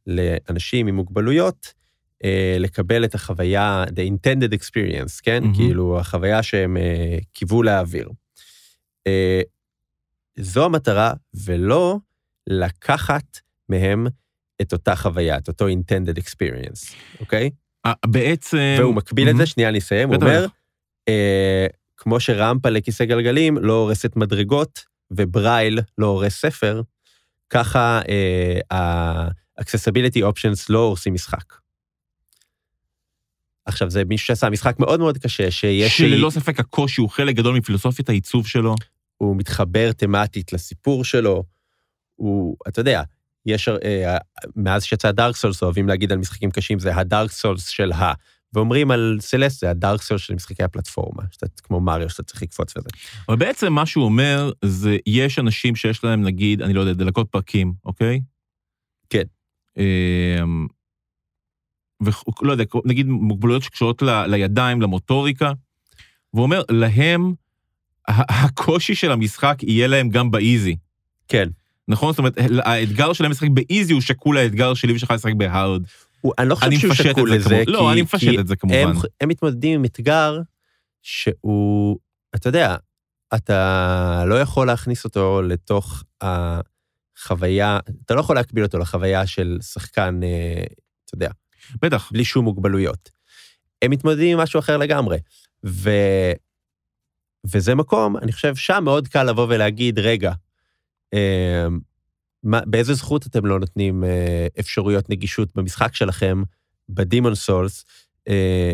לאנשים 0.06 0.86
עם 0.86 0.94
מוגבלויות 0.96 1.77
אה, 2.24 2.56
לקבל 2.58 3.04
את 3.04 3.14
החוויה, 3.14 3.84
the 3.88 4.10
intended 4.10 4.54
experience, 4.54 5.20
כן? 5.22 5.42
מהמם. 5.42 5.54
כאילו, 5.54 6.00
החוויה 6.00 6.42
שהם 6.42 6.76
אה, 6.76 7.18
קיוו 7.32 7.62
להעביר. 7.62 8.08
אה, 9.06 9.40
זו 10.38 10.64
המטרה, 10.64 11.12
ולא 11.44 11.98
לקחת 12.46 13.38
מהם 13.68 14.06
את 14.62 14.72
אותה 14.72 14.96
חוויה, 14.96 15.36
את 15.36 15.48
אותו 15.48 15.68
intended 15.68 16.18
experience, 16.20 16.94
אוקיי? 17.20 17.50
אה, 17.86 17.92
בעצם... 18.06 18.76
והוא 18.78 18.94
מקביל 18.94 19.28
את 19.28 19.32
מהמם. 19.32 19.44
זה, 19.44 19.50
שנייה 19.50 19.68
אני 19.68 19.78
אסיים, 19.78 20.08
הוא. 20.08 20.16
אומר, 20.16 20.46
אה, 21.08 21.66
כמו 21.96 22.20
שרמפה 22.20 22.68
לכיסא 22.68 23.04
גלגלים 23.04 23.58
לא 23.58 23.72
הורסת 23.72 24.16
מדרגות, 24.16 24.84
וברייל 25.10 25.80
לא 25.98 26.06
הורס 26.06 26.40
ספר, 26.40 26.82
ככה 27.50 28.00
אה, 28.08 28.76
ה-accessibility 28.78 30.18
options 30.18 30.66
לא 30.68 30.78
הורסים 30.78 31.14
משחק. 31.14 31.54
עכשיו, 33.68 33.90
זה 33.90 34.04
מישהו 34.04 34.26
שעשה 34.26 34.50
משחק 34.50 34.78
מאוד 34.78 35.00
מאוד 35.00 35.18
קשה, 35.18 35.50
שיש... 35.50 35.98
שללא 35.98 36.30
ספק 36.30 36.60
הקושי 36.60 37.00
הוא 37.00 37.10
חלק 37.10 37.36
גדול 37.36 37.56
מפילוסופיית 37.56 38.08
העיצוב 38.08 38.46
שלו. 38.46 38.74
הוא 39.16 39.36
מתחבר 39.36 39.92
תמטית 39.92 40.52
לסיפור 40.52 41.04
שלו, 41.04 41.44
הוא, 42.16 42.56
אתה 42.68 42.80
יודע, 42.80 43.02
יש, 43.46 43.68
אה, 43.68 44.16
מאז 44.56 44.84
שיצא 44.84 45.10
דארק 45.10 45.36
סולס, 45.36 45.62
אוהבים 45.62 45.88
להגיד 45.88 46.12
על 46.12 46.18
משחקים 46.18 46.50
קשים, 46.50 46.78
זה 46.78 46.96
הדארק 46.96 47.30
סולס 47.30 47.68
של 47.68 47.92
ה... 47.92 48.12
ואומרים 48.52 48.90
על 48.90 49.18
סלסט, 49.20 49.60
זה 49.60 49.70
הדארק 49.70 50.02
סול 50.02 50.18
של 50.18 50.34
משחקי 50.34 50.62
הפלטפורמה, 50.62 51.22
שאתה 51.30 51.46
כמו 51.62 51.80
מריו, 51.80 52.10
שאתה 52.10 52.22
צריך 52.22 52.42
לקפוץ 52.42 52.76
וזה. 52.76 52.88
אבל 53.28 53.36
בעצם 53.36 53.72
מה 53.72 53.86
שהוא 53.86 54.04
אומר, 54.04 54.50
זה 54.64 54.96
יש 55.06 55.38
אנשים 55.38 55.76
שיש 55.76 56.04
להם, 56.04 56.22
נגיד, 56.22 56.62
אני 56.62 56.74
לא 56.74 56.80
יודע, 56.80 56.92
דלקות 56.92 57.28
פרקים, 57.30 57.72
אוקיי? 57.84 58.20
כן. 59.10 59.22
אמ, 59.78 60.66
ולא 62.00 62.52
יודע, 62.52 62.64
נגיד 62.84 63.06
מוגבלויות 63.06 63.62
שקשורות 63.62 64.02
ל, 64.02 64.26
לידיים, 64.26 64.82
למוטוריקה, 64.82 65.52
והוא 66.34 66.42
אומר, 66.42 66.62
להם, 66.70 67.34
הקושי 68.08 68.94
של 68.94 69.12
המשחק 69.12 69.56
יהיה 69.62 69.86
להם 69.86 70.08
גם 70.08 70.30
באיזי. 70.30 70.76
כן. 71.28 71.48
נכון? 71.88 72.12
זאת 72.12 72.18
אומרת, 72.18 72.38
האתגר 72.64 73.12
שלהם 73.12 73.30
לשחק 73.30 73.48
באיזי 73.48 73.92
הוא 73.92 74.00
שקול 74.00 74.38
האתגר 74.38 74.74
שלי 74.74 74.92
ושלך 74.92 75.10
לשחק 75.10 75.32
בהארד. 75.36 75.82
הוא, 76.20 76.32
אני 76.38 76.48
לא 76.48 76.54
חושב 76.54 76.66
אני 76.66 76.78
שהוא 76.78 76.94
שקול 76.94 77.28
זה 77.30 77.36
לזה, 77.36 77.48
כמו- 77.48 77.64
כי... 77.64 77.70
לא, 77.70 77.92
אני 77.92 78.02
מפשט 78.02 78.38
את 78.38 78.46
זה 78.46 78.56
כמובן. 78.56 78.76
הם, 78.76 78.92
הם 79.20 79.28
מתמודדים 79.28 79.78
עם 79.78 79.84
אתגר 79.84 80.40
שהוא, 81.02 81.98
אתה 82.34 82.48
יודע, 82.48 82.76
אתה 83.34 84.24
לא 84.26 84.40
יכול 84.40 84.66
להכניס 84.66 85.04
אותו 85.04 85.42
לתוך 85.42 86.04
החוויה, 86.20 87.78
אתה 88.04 88.14
לא 88.14 88.20
יכול 88.20 88.36
להקביל 88.36 88.64
אותו 88.64 88.78
לחוויה 88.78 89.26
של 89.26 89.58
שחקן, 89.60 90.20
אה, 90.22 90.62
אתה 91.04 91.14
יודע, 91.14 91.30
בטח. 91.82 92.10
בלי 92.12 92.24
שום 92.24 92.44
מוגבלויות. 92.44 93.10
הם 93.82 93.90
מתמודדים 93.90 94.38
עם 94.38 94.44
משהו 94.44 94.60
אחר 94.60 94.76
לגמרי. 94.76 95.18
ו... 95.64 95.90
וזה 97.46 97.74
מקום, 97.74 98.16
אני 98.16 98.32
חושב, 98.32 98.56
שם 98.56 98.84
מאוד 98.84 99.08
קל 99.08 99.22
לבוא 99.22 99.46
ולהגיד, 99.48 99.98
רגע, 99.98 100.32
אה, 101.14 101.66
מה, 102.42 102.60
באיזה 102.66 102.94
זכות 102.94 103.26
אתם 103.26 103.46
לא 103.46 103.58
נותנים 103.58 104.04
אה, 104.04 104.46
אפשרויות 104.60 105.10
נגישות 105.10 105.56
במשחק 105.56 105.94
שלכם, 105.94 106.42
בדימון 106.88 107.34
סולס? 107.34 107.84
אה, 108.28 108.72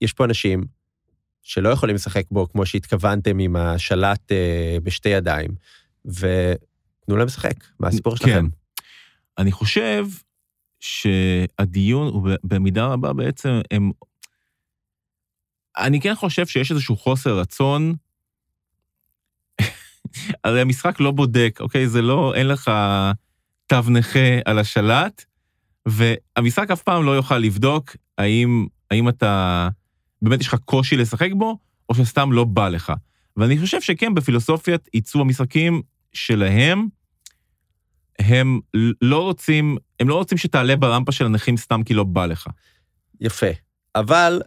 יש 0.00 0.12
פה 0.12 0.24
אנשים 0.24 0.64
שלא 1.42 1.68
יכולים 1.68 1.94
לשחק 1.94 2.24
בו 2.30 2.48
כמו 2.48 2.66
שהתכוונתם 2.66 3.38
עם 3.38 3.56
השלט 3.56 4.32
אה, 4.32 4.76
בשתי 4.82 5.08
ידיים, 5.08 5.50
ותנו 6.04 7.16
להם 7.16 7.26
לשחק, 7.26 7.54
מה 7.80 7.88
הסיפור 7.88 8.16
כן. 8.16 8.24
שלכם? 8.24 8.46
אני 9.38 9.52
חושב 9.52 10.06
שהדיון 10.84 12.08
הוא 12.08 12.28
במידה 12.44 12.86
רבה 12.86 13.12
בעצם, 13.12 13.60
הם... 13.70 13.90
אני 15.78 16.00
כן 16.00 16.14
חושב 16.14 16.46
שיש 16.46 16.70
איזשהו 16.70 16.96
חוסר 16.96 17.38
רצון. 17.38 17.94
הרי 20.44 20.60
המשחק 20.60 21.00
לא 21.00 21.10
בודק, 21.10 21.58
אוקיי? 21.60 21.88
זה 21.88 22.02
לא, 22.02 22.34
אין 22.34 22.48
לך 22.48 22.70
תו 23.66 23.90
נכה 23.90 24.38
על 24.44 24.58
השלט, 24.58 25.24
והמשחק 25.86 26.70
אף 26.70 26.82
פעם 26.82 27.04
לא 27.04 27.10
יוכל 27.10 27.38
לבדוק 27.38 27.96
האם, 28.18 28.66
האם 28.90 29.08
אתה, 29.08 29.68
באמת 30.22 30.40
יש 30.40 30.46
לך 30.46 30.54
קושי 30.64 30.96
לשחק 30.96 31.30
בו, 31.32 31.58
או 31.88 31.94
שסתם 31.94 32.32
לא 32.32 32.44
בא 32.44 32.68
לך. 32.68 32.92
ואני 33.36 33.58
חושב 33.58 33.80
שכן, 33.80 34.14
בפילוסופיית 34.14 34.88
עיצוב 34.92 35.22
המשחקים 35.22 35.82
שלהם, 36.12 36.88
הם 38.18 38.60
לא 39.02 39.22
רוצים, 39.22 39.76
הם 40.00 40.08
לא 40.08 40.14
רוצים 40.14 40.38
שתעלה 40.38 40.76
ברמפה 40.76 41.12
של 41.12 41.24
הנכים 41.24 41.56
סתם 41.56 41.82
כי 41.82 41.94
לא 41.94 42.04
בא 42.04 42.26
לך. 42.26 42.46
יפה. 43.20 43.46
אבל 43.94 44.42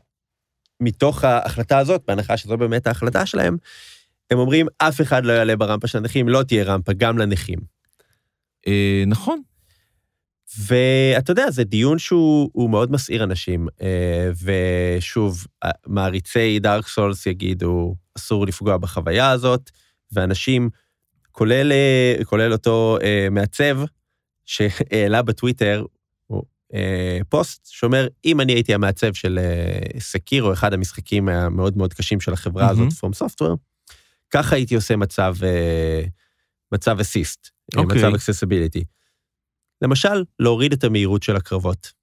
מתוך 0.79 1.23
ההחלטה 1.23 1.77
הזאת, 1.77 2.01
בהנחה 2.07 2.37
שזו 2.37 2.57
באמת 2.57 2.87
ההחלטה 2.87 3.25
שלהם, 3.25 3.57
הם 4.31 4.37
אומרים, 4.37 4.67
אף 4.77 5.01
אחד 5.01 5.25
לא 5.25 5.33
יעלה 5.33 5.55
ברמפה 5.55 5.87
של 5.87 5.97
הנכים, 5.97 6.29
לא 6.29 6.43
תהיה 6.43 6.63
רמפה 6.63 6.93
גם 6.93 7.17
לנכים. 7.17 7.59
אה, 8.67 9.03
נכון, 9.07 9.41
ואתה 10.57 11.31
יודע, 11.31 11.51
זה 11.51 11.63
דיון 11.63 11.99
שהוא 11.99 12.49
הוא 12.53 12.69
מאוד 12.69 12.91
מסעיר 12.91 13.23
אנשים, 13.23 13.67
אה, 13.81 14.29
ושוב, 14.43 15.47
מעריצי 15.87 16.59
דארק 16.59 16.87
סולס 16.87 17.25
יגידו, 17.25 17.95
אסור 18.17 18.47
לפגוע 18.47 18.77
בחוויה 18.77 19.31
הזאת, 19.31 19.71
ואנשים, 20.11 20.69
כולל, 21.37 21.71
אה, 21.71 22.25
כולל 22.25 22.53
אותו 22.53 22.97
אה, 23.03 23.27
מעצב, 23.31 23.77
שהעלה 24.45 25.21
בטוויטר 25.21 25.85
אה, 26.73 27.19
פוסט 27.29 27.67
שאומר, 27.71 28.07
אם 28.25 28.41
אני 28.41 28.53
הייתי 28.53 28.73
המעצב 28.73 29.13
של 29.13 29.39
אה, 29.39 29.99
סקירו, 29.99 30.53
אחד 30.53 30.73
המשחקים 30.73 31.29
המאוד 31.29 31.77
מאוד 31.77 31.93
קשים 31.93 32.21
של 32.21 32.33
החברה 32.33 32.67
מהמם. 32.73 32.87
הזאת, 32.87 33.11
From 33.11 33.17
Software, 33.17 33.55
ככה 34.29 34.55
הייתי 34.55 34.75
עושה 34.75 34.95
מצב, 34.95 35.35
אה, 35.43 36.01
מצב 36.71 36.99
assist, 36.99 37.49
אה, 37.75 37.81
אוקיי. 37.81 37.97
מצב 37.97 38.13
accessibility. 38.15 38.83
למשל, 39.81 40.23
להוריד 40.39 40.73
את 40.73 40.83
המהירות 40.83 41.23
של 41.23 41.35
הקרבות 41.35 41.93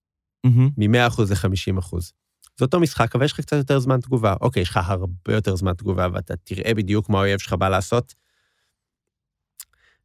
מהמם. 0.44 0.70
מ-100% 0.76 1.22
ל-50%. 1.22 1.98
זה 2.56 2.64
אותו 2.64 2.80
משחק, 2.80 3.14
אבל 3.14 3.24
יש 3.24 3.32
לך 3.32 3.40
קצת 3.40 3.56
יותר 3.56 3.78
זמן 3.78 4.00
תגובה. 4.00 4.34
אוקיי, 4.40 4.62
יש 4.62 4.68
לך 4.68 4.80
הרבה 4.84 5.34
יותר 5.34 5.56
זמן 5.56 5.72
תגובה, 5.72 6.08
ואתה 6.12 6.36
תראה 6.36 6.74
בדיוק 6.74 7.08
מה 7.08 7.18
האויב 7.18 7.38
שלך 7.38 7.52
בא 7.52 7.68
לעשות, 7.68 8.14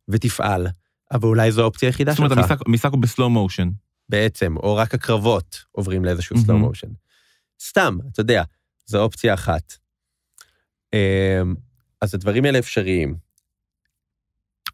ותפעל. 0.10 0.68
אבל 1.12 1.28
אולי 1.28 1.52
זו 1.52 1.62
האופציה 1.62 1.90
היחידה 1.90 2.12
זאת 2.12 2.18
שלך. 2.18 2.32
אומרת, 2.32 2.38
המשחק- 2.38 2.68
המשחק 2.68 2.92
הוא 2.92 3.00
בסלואו 3.00 3.30
מושן. 3.30 3.70
בעצם, 4.10 4.58
או 4.58 4.76
רק 4.76 4.94
הקרבות 4.94 5.64
עוברים 5.72 6.06
לאיזשהו 6.06 6.36
מהמם. 6.48 6.66
slow 6.66 6.72
motion. 6.72 6.90
סתם, 7.62 7.98
אתה 8.12 8.22
יודע, 8.22 8.44
זו 8.86 9.02
אופציה 9.02 9.34
אחת. 9.34 9.74
אמ, 10.94 11.56
אז 12.02 12.16
הדברים 12.16 12.46
האלה 12.46 12.60
אפשריים. 12.60 13.16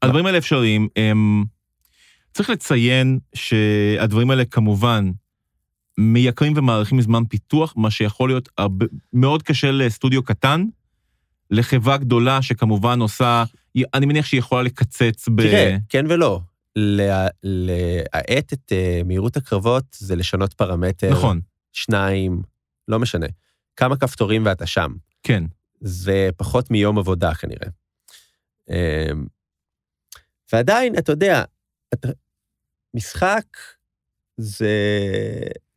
הדברים 0.01 0.25
האלה 0.25 0.37
אפשריים, 0.37 0.87
הם... 0.95 1.43
צריך 2.33 2.49
לציין 2.49 3.19
שהדברים 3.35 4.29
האלה 4.31 4.45
כמובן 4.45 5.11
מייקרים 5.97 6.53
ומאריכים 6.55 7.01
זמן 7.01 7.25
פיתוח, 7.25 7.73
מה 7.77 7.91
שיכול 7.91 8.29
להיות 8.29 8.49
הרבה, 8.57 8.85
מאוד 9.13 9.43
קשה 9.43 9.71
לסטודיו 9.71 10.23
קטן, 10.23 10.65
לחברה 11.51 11.97
גדולה 11.97 12.41
שכמובן 12.41 12.99
עושה, 12.99 13.43
אני 13.93 14.05
מניח 14.05 14.25
שהיא 14.25 14.39
יכולה 14.39 14.61
לקצץ 14.63 15.29
ב... 15.35 15.41
תראה, 15.41 15.77
כן 15.89 16.05
ולא. 16.09 16.41
לה- 16.75 17.27
להאט 17.43 18.53
את 18.53 18.71
אה, 18.71 19.01
מהירות 19.05 19.37
הקרבות 19.37 19.83
זה 19.97 20.15
לשנות 20.15 20.53
פרמטר, 20.53 21.11
נכון, 21.11 21.41
שניים, 21.71 22.41
לא 22.87 22.99
משנה. 22.99 23.25
כמה 23.75 23.97
כפתורים 23.97 24.45
ואתה 24.45 24.65
שם. 24.65 24.93
כן. 25.23 25.43
זה 25.81 26.29
פחות 26.37 26.71
מיום 26.71 26.97
עבודה 26.99 27.33
כנראה. 27.35 27.67
אמ, 28.69 29.25
ועדיין, 30.53 30.97
אתה 30.97 31.11
יודע, 31.11 31.43
אתה, 31.93 32.07
משחק 32.93 33.45
זה... 34.37 34.69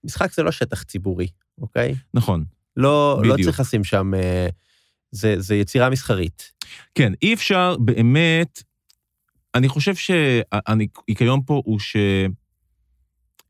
משחק 0.05 0.33
זה 0.33 0.43
לא 0.43 0.53
שטח 0.53 0.83
ציבורי, 0.83 1.29
אוקיי? 1.61 1.95
נכון. 2.15 2.45
לא, 2.77 3.21
לא 3.25 3.33
בדיוק. 3.35 3.49
צריך 3.49 3.61
לשים 3.61 3.85
שם... 3.85 4.15
אה, 4.15 4.49
זה, 5.11 5.40
זה 5.40 5.55
יצירה 5.55 5.90
מסחרית. 5.90 6.53
כן, 6.94 7.12
אי 7.23 7.35
אפשר 7.35 7.77
באמת, 7.77 8.62
אני 9.55 9.68
חושב 9.68 9.94
שההיגיון 9.94 11.40
פה 11.47 11.62
הוא 11.64 11.79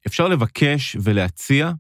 שאפשר 0.05 0.29
לבקש 0.29 0.97
ולהציע. 1.03 1.73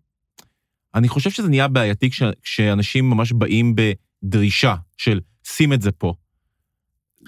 אני 0.94 1.08
חושב 1.08 1.30
שזה 1.30 1.48
נהיה 1.48 1.68
בעייתי 1.68 2.10
כש- 2.10 2.22
כשאנשים 2.42 3.10
ממש 3.10 3.32
באים 3.32 3.74
בדרישה 4.22 4.74
של 4.96 5.20
שים 5.44 5.72
את 5.72 5.82
זה 5.82 5.92
פה. 5.92 6.14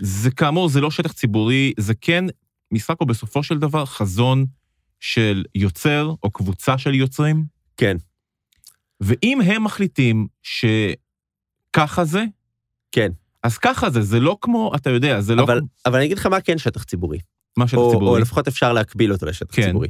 זה 0.00 0.30
כאמור, 0.30 0.68
זה 0.68 0.80
לא 0.80 0.90
שטח 0.90 1.12
ציבורי, 1.12 1.72
זה 1.78 1.94
כן, 2.00 2.24
משחק 2.72 2.96
הוא 2.98 3.08
בסופו 3.08 3.42
של 3.42 3.58
דבר 3.58 3.84
חזון 3.86 4.46
של 5.00 5.44
יוצר 5.54 6.14
או 6.22 6.30
קבוצה 6.30 6.78
של 6.78 6.94
יוצרים, 6.94 7.44
כן, 7.76 7.96
ואם 9.00 9.40
הם 9.40 9.64
מחליטים 9.64 10.26
שככה 10.42 12.04
זה, 12.04 12.24
כן. 12.92 13.12
אז 13.42 13.58
ככה 13.58 13.90
זה, 13.90 14.02
זה 14.02 14.20
לא 14.20 14.38
כמו, 14.40 14.72
אתה 14.76 14.90
יודע, 14.90 15.20
זה 15.20 15.34
לא 15.34 15.42
אבל, 15.42 15.58
כמו... 15.58 15.68
אבל 15.86 15.96
אני 15.96 16.04
אגיד 16.04 16.18
לך 16.18 16.26
מה 16.26 16.40
כן 16.40 16.58
שטח 16.58 16.84
ציבורי. 16.84 17.18
מה 17.58 17.68
שטח 17.68 17.78
או, 17.78 17.90
ציבורי. 17.90 18.10
או 18.10 18.18
לפחות 18.18 18.48
אפשר 18.48 18.72
להקביל 18.72 19.12
אותו 19.12 19.26
לשטח 19.26 19.56
כן. 19.56 19.62
ציבורי. 19.62 19.88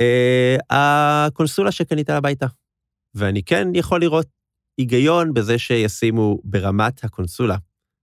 אה, 0.00 0.56
הקונסולה 0.70 1.72
שקנית 1.72 2.10
הביתה. 2.10 2.46
ואני 3.14 3.42
כן 3.42 3.68
יכול 3.74 4.00
לראות 4.00 4.26
היגיון 4.78 5.34
בזה 5.34 5.58
שישימו 5.58 6.38
ברמת 6.44 7.04
הקונסולה. 7.04 7.56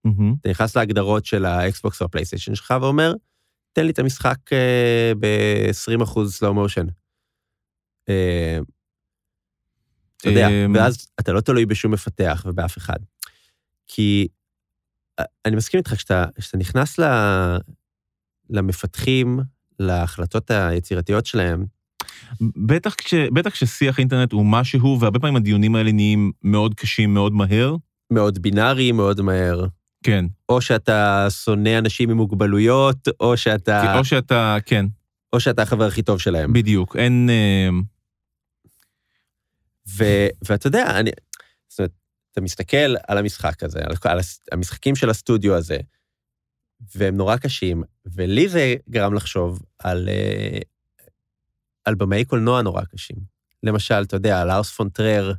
מהמם. 0.06 0.36
אתה 0.42 0.50
נכנס 0.50 0.76
להגדרות 0.78 1.26
של 1.26 1.46
האקסבוקס 1.46 2.02
או 2.02 2.06
הפלייסטיישן 2.06 2.56
שלך 2.56 2.74
ואומר, 2.82 3.14
תן 3.74 3.86
לי 3.86 3.92
את 3.92 4.00
המשחק 4.00 4.54
אה, 4.54 5.12
ב-20% 5.20 6.14
slow 6.14 6.54
motion. 6.54 6.92
אה, 8.10 8.60
אתה 10.18 10.30
יודע, 10.30 10.48
אמ, 10.50 10.74
ואז 10.76 11.12
אתה 11.20 11.32
לא 11.32 11.42
תלוי 11.42 11.66
בשום 11.66 11.92
מפתח 11.92 12.46
ובאף 12.48 12.78
אחד. 12.78 13.00
כי 13.94 14.28
אה, 15.20 15.26
אני 15.46 15.56
מסכים 15.56 15.78
איתך, 15.78 15.94
כשאתה, 15.94 16.26
כשאתה 16.40 16.58
נכנס 16.58 17.00
ל, 17.00 17.04
למפתחים, 18.50 19.40
להחלטות 19.80 20.52
היצירתיות 20.52 21.26
שלהם, 21.26 21.66
בטח, 22.42 22.94
כש, 22.94 23.14
בטח 23.14 23.50
כששיח 23.50 24.00
אינטרנט 24.00 24.32
הוא 24.32 24.46
משהו, 24.46 24.98
והרבה 25.00 25.20
פעמים 25.20 25.36
הדיונים 25.36 25.76
האלה 25.76 25.92
נהיים 25.92 26.32
מאוד 26.44 26.74
קשים, 26.74 27.14
מאוד 27.14 27.34
מהר. 27.34 27.76
מאוד 28.12 28.42
בינארי, 28.42 28.92
מאוד 28.92 29.22
מהר. 29.22 29.66
כן. 30.04 30.26
או 30.50 30.62
שאתה 30.62 31.28
שונא 31.30 31.78
אנשים 31.78 32.10
עם 32.10 32.18
מוגבלויות, 32.18 33.08
או 33.20 33.38
שאתה, 33.38 33.98
או 33.98 34.06
שאתה, 34.06 34.58
כן, 34.66 34.86
או 35.34 35.40
שאתה 35.40 35.62
החבר 35.62 35.88
הכי 35.88 36.02
טוב 36.02 36.20
שלהם. 36.20 36.54
בדיוק. 36.54 36.96
אין... 36.96 37.30
אה, 37.30 37.70
ו- 39.98 40.28
ואתה 40.50 40.68
יודע, 40.68 41.00
אני, 41.00 41.12
זאת 41.70 41.80
אומרת, 41.80 41.92
אתה 42.32 42.42
מסתכל 42.42 42.96
על 43.08 43.18
המשחק 43.18 43.64
הזה, 43.64 43.80
על, 43.80 43.96
על 44.04 44.20
המשחקים 44.52 44.96
של 44.96 45.10
הסטודיו 45.10 45.56
הזה, 45.56 45.78
והם 46.96 47.18
נורא 47.18 47.38
קשים, 47.38 47.84
ולי 48.06 48.50
זה 48.50 48.76
גרם 48.90 49.14
לחשוב 49.14 49.62
על, 49.80 50.10
אה, 50.10 50.60
על 51.86 51.96
במאי 51.96 52.26
קולנוע 52.26 52.62
נורא 52.62 52.84
קשים. 52.84 53.18
למשל, 53.64 54.04
אתה 54.04 54.16
יודע, 54.16 54.46
לארס 54.46 54.72
פונטרר, 54.72 55.34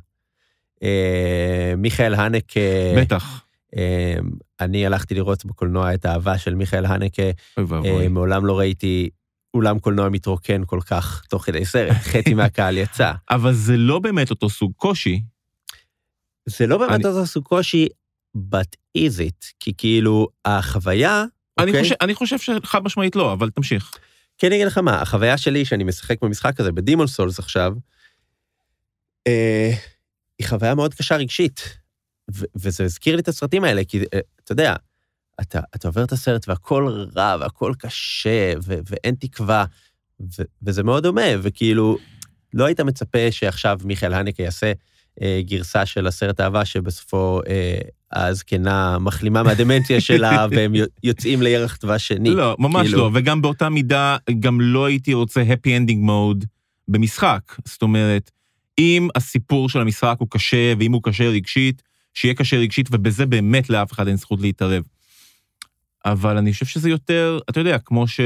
אה, 0.83 1.73
מיכאל 1.77 2.13
הנקה, 2.13 2.59
בטח. 2.97 3.45
אה, 3.77 4.15
אני 4.59 4.85
הלכתי 4.85 5.15
לראות 5.15 5.45
בקולנוע 5.45 5.93
את 5.93 6.05
האהבה 6.05 6.37
של 6.37 6.55
מיכאל 6.55 6.85
הנקה, 6.85 7.23
אוי 7.57 7.65
ואבוי. 7.67 8.03
אה, 8.03 8.09
מעולם 8.09 8.45
לא 8.45 8.59
ראיתי 8.59 9.09
אולם 9.53 9.79
קולנוע 9.79 10.09
מתרוקן 10.09 10.61
כל 10.65 10.79
כך 10.85 11.23
תוך 11.29 11.45
כדי 11.45 11.65
סרט, 11.65 11.97
חצי 12.01 12.33
מהקהל 12.39 12.77
יצא. 12.77 13.11
אבל 13.29 13.53
זה 13.53 13.77
לא 13.77 13.99
באמת 13.99 14.29
אותו 14.29 14.49
סוג 14.49 14.73
קושי. 14.75 15.21
זה 16.45 16.67
לא 16.67 16.77
באמת 16.77 17.05
אני- 17.05 17.25
סוג 17.25 17.43
קושי, 17.43 17.87
but 18.37 18.75
is 18.97 19.19
it, 19.29 19.51
כי 19.59 19.73
כאילו 19.77 20.27
החוויה, 20.45 21.25
אני 21.59 21.67
אוקיי? 21.71 21.83
חושב- 21.83 21.95
אני 22.01 22.13
חושב 22.15 22.37
שחד 22.39 22.83
משמעית 22.83 23.15
לא, 23.15 23.33
אבל 23.33 23.49
תמשיך. 23.49 23.91
כן, 24.37 24.47
אני 24.47 24.55
אגיד 24.55 24.67
לך 24.67 24.77
מה, 24.77 25.01
החוויה 25.01 25.37
שלי 25.37 25.65
שאני 25.65 25.83
משחק 25.83 26.21
במשחק 26.21 26.59
הזה, 26.59 26.71
בדימון 26.71 27.07
סולס 27.07 27.39
עכשיו, 27.39 27.73
אה, 29.27 29.71
היא 30.39 30.47
חוויה 30.47 30.75
מאוד 30.75 30.93
קשה 30.93 31.15
רגשית. 31.15 31.77
ו- 32.35 32.45
וזה 32.55 32.83
הזכיר 32.83 33.15
לי 33.15 33.21
את 33.21 33.27
הסרטים 33.27 33.63
האלה, 33.63 33.81
כי 33.87 33.99
אה, 34.13 34.19
אתה 34.43 34.51
יודע, 34.51 34.75
אתה, 35.41 35.59
אתה 35.75 35.87
עובר 35.87 36.03
את 36.03 36.11
הסרט 36.11 36.47
והכל 36.49 37.05
רע 37.15 37.37
והכל 37.39 37.73
קשה 37.79 38.53
ו- 38.63 38.79
ואין 38.89 39.15
תקווה, 39.15 39.65
ו- 40.19 40.43
וזה 40.63 40.83
מאוד 40.83 41.03
דומה, 41.03 41.21
וכאילו, 41.41 41.97
לא 42.53 42.65
היית 42.65 42.79
מצפה 42.79 43.31
שעכשיו 43.31 43.79
מיכאל 43.85 44.13
הנקה 44.13 44.43
יעשה 44.43 44.71
גרסה 45.41 45.85
של 45.85 46.07
הסרט 46.07 46.39
אהבה, 46.39 46.65
שבסופו 46.65 47.41
אה, 47.47 47.77
הזקנה 48.11 48.97
מחלימה 48.99 49.43
מהדמנציה 49.43 50.01
שלה, 50.01 50.45
והם 50.51 50.75
יו- 50.75 50.85
יוצאים 51.03 51.41
לירח 51.41 51.77
דבש 51.81 52.07
שני. 52.07 52.29
לא, 52.29 52.55
ממש 52.59 52.87
כאילו- 52.87 52.97
לא, 52.97 53.09
וגם 53.13 53.41
באותה 53.41 53.69
מידה, 53.69 54.17
גם 54.39 54.61
לא 54.61 54.85
הייתי 54.85 55.13
רוצה 55.13 55.41
happy 55.43 55.67
ending 55.89 56.07
mode 56.09 56.45
במשחק. 56.87 57.55
זאת 57.65 57.81
אומרת, 57.81 58.31
אם 58.79 59.07
הסיפור 59.15 59.69
של 59.69 59.79
המשחק 59.79 60.15
הוא 60.19 60.27
קשה, 60.31 60.73
ואם 60.79 60.91
הוא 60.91 61.03
קשה 61.03 61.29
רגשית, 61.29 61.81
שיהיה 62.13 62.33
קשה 62.33 62.57
רגשית, 62.57 62.89
ובזה 62.91 63.25
באמת 63.25 63.69
לאף 63.69 63.91
אחד 63.91 64.07
אין 64.07 64.17
זכות 64.17 64.41
להתערב. 64.41 64.83
אבל 66.05 66.37
אני 66.37 66.53
חושב 66.53 66.65
שזה 66.65 66.89
יותר, 66.89 67.39
אתה 67.49 67.59
יודע, 67.59 67.77
כמו 67.79 68.07
ש... 68.07 68.19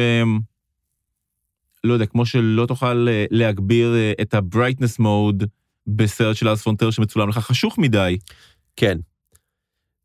לא 1.83 1.93
יודע, 1.93 2.05
כמו 2.05 2.25
שלא 2.25 2.65
תוכל 2.65 3.07
אה, 3.09 3.25
להגביר 3.31 3.93
אה, 3.95 4.11
את 4.21 4.33
ה-brightness 4.33 4.99
mode 5.01 5.45
בסרט 5.87 6.35
של 6.35 6.47
ארס 6.47 6.61
פונטר 6.61 6.91
שמצולם 6.91 7.29
לך 7.29 7.37
חשוך 7.37 7.77
מדי. 7.77 8.17
כן. 8.75 8.97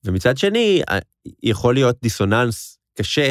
ומצד 0.05 0.39
שני, 0.39 0.83
יכול 1.43 1.75
להיות 1.75 1.97
דיסוננס 2.03 2.79
קשה 2.99 3.31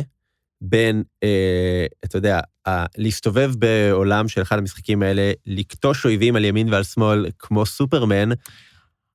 בין, 0.61 1.03
אה, 1.23 1.85
אתה 2.05 2.17
יודע, 2.17 2.39
אה, 2.67 2.85
להסתובב 2.97 3.51
בעולם 3.57 4.27
של 4.27 4.41
אחד 4.41 4.57
המשחקים 4.57 5.03
האלה, 5.03 5.31
לקטוש 5.45 6.05
אויבים 6.05 6.35
על 6.35 6.45
ימין 6.45 6.73
ועל 6.73 6.83
שמאל 6.83 7.25
כמו 7.39 7.65
סופרמן, 7.65 8.29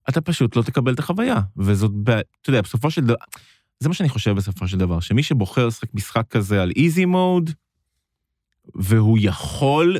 אתה 0.08 0.20
פשוט 0.20 0.56
לא 0.56 0.62
תקבל 0.62 0.94
את 0.94 0.98
החוויה. 0.98 1.40
וזאת, 1.56 1.90
אתה 2.04 2.50
יודע, 2.50 2.60
בסופו 2.60 2.90
של 2.90 3.04
דבר, 3.04 3.14
זה 3.80 3.88
מה 3.88 3.94
שאני 3.94 4.08
חושב 4.08 4.30
בסופו 4.30 4.68
של 4.68 4.78
דבר, 4.78 5.00
שמי 5.00 5.22
שבוחר 5.22 5.66
לשחק 5.66 5.94
משחק 5.94 6.24
כזה 6.30 6.62
על 6.62 6.72
איזי 6.76 7.04
מוד, 7.04 7.50
והוא 8.74 9.18
יכול, 9.20 9.96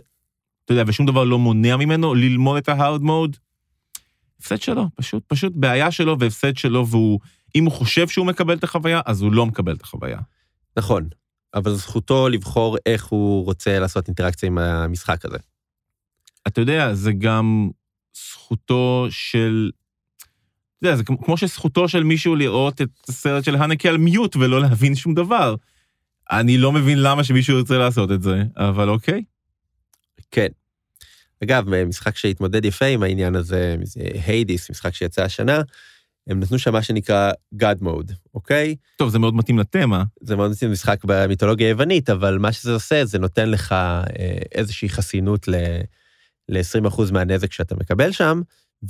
אתה 0.67 0.75
יודע, 0.75 0.85
ושום 0.87 1.07
דבר 1.07 1.25
לא 1.25 1.39
מונע 1.39 1.77
ממנו 1.77 2.15
ללמוד 2.15 2.57
את 2.57 2.69
ההארד 2.69 3.03
מוד, 3.03 3.37
הפסד 4.41 4.61
שלו, 4.63 4.89
פשוט, 4.95 5.23
פשוט 5.27 5.53
בעיה 5.57 5.91
שלו 5.91 6.19
והפסד 6.19 6.57
שלו, 6.57 6.87
והוא, 6.87 7.21
אם 7.55 7.65
הוא 7.65 7.73
חושב 7.73 8.09
שהוא 8.09 8.27
מקבל 8.27 8.55
את 8.57 8.65
החוויה, 8.65 9.01
אז 9.07 9.23
הוא 9.23 9.33
לא 9.33 9.47
מקבל 9.47 9.75
את 9.75 9.83
החוויה. 9.83 10.19
נכון, 10.77 11.09
אבל 11.55 11.75
זכותו 11.75 12.29
לבחור 12.29 12.77
איך 12.87 13.05
הוא 13.05 13.45
רוצה 13.45 13.79
לעשות 13.79 14.09
אינטראקציה 14.09 14.47
עם 14.47 14.59
המשחק 14.59 15.25
הזה. 15.25 15.39
אתה 16.47 16.61
יודע, 16.61 16.95
זה 16.95 17.13
גם 17.13 17.71
זכותו 18.17 19.07
של... 19.11 19.71
אתה 20.79 20.87
יודע, 20.87 20.97
זה 20.97 21.05
כמו- 21.05 21.23
כמו 21.23 21.37
שזכותו 21.37 21.89
של 21.89 22.05
מישהו 22.05 22.37
לראות 22.37 22.83
את 22.83 22.89
הסרט 23.09 23.45
של 23.45 23.57
הנקה 23.57 23.89
על 23.89 23.99
מיוט 23.99 24.37
ולא 24.37 24.61
להבין 24.61 24.95
שום 24.95 25.15
דבר. 25.15 25.55
אני 26.31 26.59
לא 26.59 26.73
מבין 26.73 27.03
למה 27.03 27.25
שמישהו 27.25 27.57
ירצה 27.59 27.79
לעשות 27.79 28.13
את 28.13 28.23
זה, 28.23 28.43
אבל 28.57 28.89
אוקיי. 28.89 29.23
כן. 30.31 30.49
אגב, 31.45 31.85
משחק 31.85 32.17
שהתמודד 32.17 32.65
יפה 32.65 32.87
עם 32.87 33.03
העניין 33.03 33.35
הזה, 33.35 33.77
זה 33.83 34.01
היידיס, 34.27 34.71
משחק 34.71 34.95
שיצא 34.95 35.23
השנה, 35.23 35.63
הם 36.27 36.41
נתנו 36.41 36.59
שם 36.59 36.73
מה 36.73 36.83
שנקרא 36.83 37.31
God 37.55 37.83
Mode, 37.83 38.13
אוקיי? 38.35 38.77
טוב, 38.97 39.11
זה 39.11 39.19
מאוד 39.19 39.35
מתאים 39.35 39.59
לתמה. 39.59 40.05
זה 40.21 40.37
מאוד 40.37 40.51
מתאים 40.51 40.73
משחק 40.73 41.05
במיתולוגיה 41.05 41.67
היוונית, 41.67 42.11
אבל 42.11 42.39
מה 42.39 42.53
שזה 42.53 42.73
עושה, 42.73 43.05
זה 43.05 43.19
נותן 43.19 43.51
לך 43.51 43.73
אה, 43.73 44.03
איזושהי 44.53 44.89
חסינות 44.89 45.49
ל- 45.49 45.81
ל-20% 46.49 47.13
מהנזק 47.13 47.53
שאתה 47.53 47.75
מקבל 47.75 48.13
שם, 48.13 48.41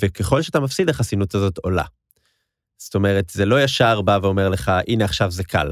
וככל 0.00 0.42
שאתה 0.42 0.60
מפסיד, 0.60 0.88
החסינות 0.88 1.34
הזאת 1.34 1.58
עולה. 1.58 1.84
זאת 2.78 2.94
אומרת, 2.94 3.30
זה 3.30 3.46
לא 3.46 3.62
ישר 3.64 4.00
בא 4.02 4.18
ואומר 4.22 4.48
לך, 4.48 4.72
הנה 4.88 5.04
עכשיו 5.04 5.30
זה 5.30 5.44
קל, 5.44 5.70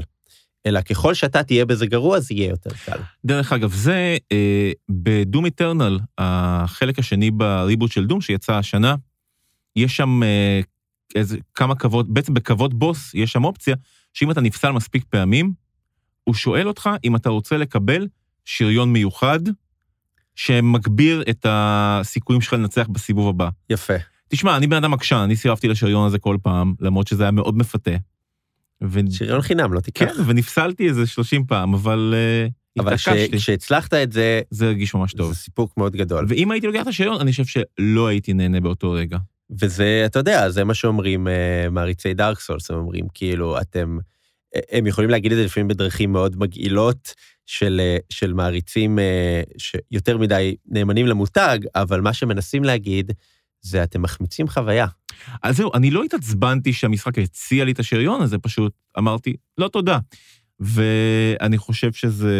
אלא 0.65 0.81
ככל 0.81 1.13
שאתה 1.13 1.43
תהיה 1.43 1.65
בזה 1.65 1.85
גרוע, 1.85 2.19
זה 2.19 2.33
יהיה 2.33 2.49
יותר 2.49 2.69
קל. 2.85 2.97
דרך 3.25 3.53
אגב, 3.53 3.73
זה 3.73 4.17
אה, 4.31 4.71
בדום 4.89 5.45
איטרנל, 5.45 5.99
החלק 6.17 6.99
השני 6.99 7.31
בריבוט 7.31 7.91
של 7.91 8.05
דום 8.05 8.21
שיצא 8.21 8.53
השנה, 8.53 8.95
יש 9.75 9.97
שם 9.97 10.23
אה, 10.23 10.59
איזה 11.15 11.37
כמה 11.55 11.75
קוות, 11.75 12.09
בעצם 12.09 12.33
בקוות 12.33 12.73
בוס 12.73 13.13
יש 13.13 13.31
שם 13.31 13.43
אופציה, 13.43 13.75
שאם 14.13 14.31
אתה 14.31 14.41
נפסל 14.41 14.71
מספיק 14.71 15.03
פעמים, 15.09 15.53
הוא 16.23 16.35
שואל 16.35 16.67
אותך 16.67 16.89
אם 17.03 17.15
אתה 17.15 17.29
רוצה 17.29 17.57
לקבל 17.57 18.07
שריון 18.45 18.93
מיוחד, 18.93 19.39
שמגביר 20.35 21.23
את 21.29 21.45
הסיכויים 21.49 22.41
שלך 22.41 22.53
לנצח 22.53 22.87
בסיבוב 22.87 23.29
הבא. 23.29 23.49
יפה. 23.69 23.93
תשמע, 24.27 24.57
אני 24.57 24.67
בן 24.67 24.75
אדם 24.75 24.93
עקשן, 24.93 25.15
אני 25.15 25.35
סירבתי 25.35 25.67
לשריון 25.67 26.07
הזה 26.07 26.19
כל 26.19 26.37
פעם, 26.41 26.73
למרות 26.79 27.07
שזה 27.07 27.23
היה 27.23 27.31
מאוד 27.31 27.57
מפתה. 27.57 27.91
ו... 28.89 28.99
שריון 29.11 29.41
חינם, 29.41 29.73
לא 29.73 29.79
תיקח. 29.79 30.05
כן, 30.05 30.21
ונפסלתי 30.25 30.87
איזה 30.87 31.07
30 31.07 31.45
פעם, 31.45 31.73
אבל 31.73 32.13
uh, 32.47 32.51
אבל. 32.79 32.95
כשהצלחת 33.31 33.93
את 33.93 34.11
זה, 34.11 34.41
זה 34.49 34.65
הרגיש 34.65 34.93
ממש 34.93 35.13
טוב. 35.13 35.33
זה 35.33 35.39
סיפוק 35.39 35.77
מאוד 35.77 35.95
גדול. 35.95 36.25
ואם 36.29 36.51
הייתי 36.51 36.67
לוקח 36.67 36.81
את 36.81 36.87
השריון, 36.87 37.21
אני 37.21 37.31
חושב 37.31 37.45
שלא 37.45 38.07
הייתי 38.07 38.33
נהנה 38.33 38.61
באותו 38.61 38.91
רגע. 38.91 39.17
וזה, 39.61 40.03
אתה 40.05 40.19
יודע, 40.19 40.49
זה 40.49 40.63
מה 40.63 40.73
שאומרים 40.73 41.27
אה, 41.27 41.67
מעריצי 41.71 42.13
דארק 42.13 42.39
סולס, 42.39 42.71
הם 42.71 42.77
אומרים, 42.77 43.05
כאילו, 43.13 43.61
אתם, 43.61 43.97
אה, 44.55 44.59
הם 44.71 44.87
יכולים 44.87 45.09
להגיד 45.09 45.31
את 45.31 45.37
זה 45.37 45.45
לפעמים 45.45 45.67
בדרכים 45.67 46.11
מאוד 46.11 46.35
מגעילות 46.37 47.13
של, 47.45 47.81
אה, 47.83 47.97
של 48.09 48.33
מעריצים 48.33 48.99
אה, 48.99 49.41
שיותר 49.57 50.17
מדי 50.17 50.55
נאמנים 50.65 51.07
למותג, 51.07 51.59
אבל 51.75 52.01
מה 52.01 52.13
שמנסים 52.13 52.63
להגיד, 52.63 53.11
זה 53.61 53.83
אתם 53.83 54.01
מחמיצים 54.01 54.47
חוויה. 54.47 54.87
אז 55.43 55.57
זהו, 55.57 55.71
אני 55.73 55.91
לא 55.91 56.03
התעצבנתי 56.03 56.73
שהמשחק 56.73 57.19
הציע 57.19 57.65
לי 57.65 57.71
את 57.71 57.79
השריון 57.79 58.21
הזה, 58.21 58.37
פשוט 58.37 58.73
אמרתי, 58.97 59.35
לא 59.57 59.67
תודה. 59.67 59.99
ואני 60.59 61.57
חושב 61.57 61.93
שזה... 61.93 62.33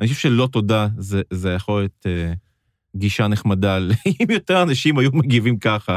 אני 0.00 0.08
חושב 0.08 0.20
שלא 0.20 0.48
תודה, 0.52 0.88
זה, 0.98 1.22
זה 1.32 1.52
יכול 1.52 1.80
להיות 1.80 2.06
אה, 2.06 2.32
גישה 2.96 3.28
נחמדה. 3.28 3.78
אם 4.22 4.30
יותר 4.30 4.62
אנשים 4.62 4.98
היו 4.98 5.10
מגיבים 5.12 5.58
ככה, 5.58 5.96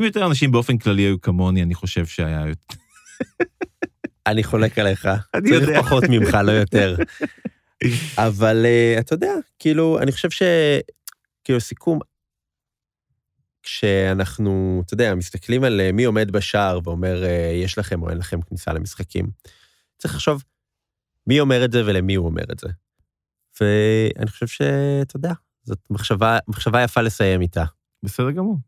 אם 0.00 0.04
יותר 0.04 0.26
אנשים 0.26 0.52
באופן 0.52 0.78
כללי 0.78 1.02
היו 1.02 1.20
כמוני, 1.20 1.62
אני 1.62 1.74
חושב 1.74 2.06
שהיה 2.06 2.46
יותר... 2.48 2.76
אני 4.26 4.44
חולק 4.44 4.78
עליך, 4.78 5.08
אני 5.34 5.48
צריך 5.48 5.68
יודע. 5.68 5.82
פחות 5.82 6.04
ממך, 6.08 6.34
לא 6.44 6.52
יותר. 6.52 6.96
אבל 8.18 8.62
אה, 8.66 8.96
אתה 8.98 9.14
יודע, 9.14 9.32
כאילו, 9.58 9.98
אני 9.98 10.12
חושב 10.12 10.30
ש... 10.30 10.42
כאילו, 11.44 11.60
סיכום, 11.60 11.98
כשאנחנו, 13.64 14.82
אתה 14.86 14.94
יודע, 14.94 15.14
מסתכלים 15.14 15.64
על 15.64 15.80
אה, 15.80 15.92
מי 15.92 16.04
עומד 16.04 16.30
בשער 16.30 16.78
ואומר, 16.84 17.24
אה, 17.24 17.52
יש 17.54 17.78
לכם 17.78 18.02
או 18.02 18.10
אין 18.10 18.18
לכם 18.18 18.42
כניסה 18.42 18.72
למשחקים, 18.72 19.30
צריך 19.98 20.14
לחשוב 20.14 20.42
מי 21.26 21.40
אומר 21.40 21.64
את 21.64 21.72
זה 21.72 21.82
ולמי 21.86 22.14
הוא 22.14 22.26
אומר 22.26 22.44
את 22.52 22.58
זה. 22.58 22.68
ואני 23.60 24.30
חושב 24.30 24.46
שאתה 24.46 25.16
יודע, 25.16 25.32
זאת 25.62 25.78
מחשבה, 25.90 26.38
מחשבה 26.48 26.82
יפה 26.82 27.00
לסיים 27.00 27.40
איתה. 27.40 27.64
בסדר 28.02 28.30
גמור. 28.30 28.58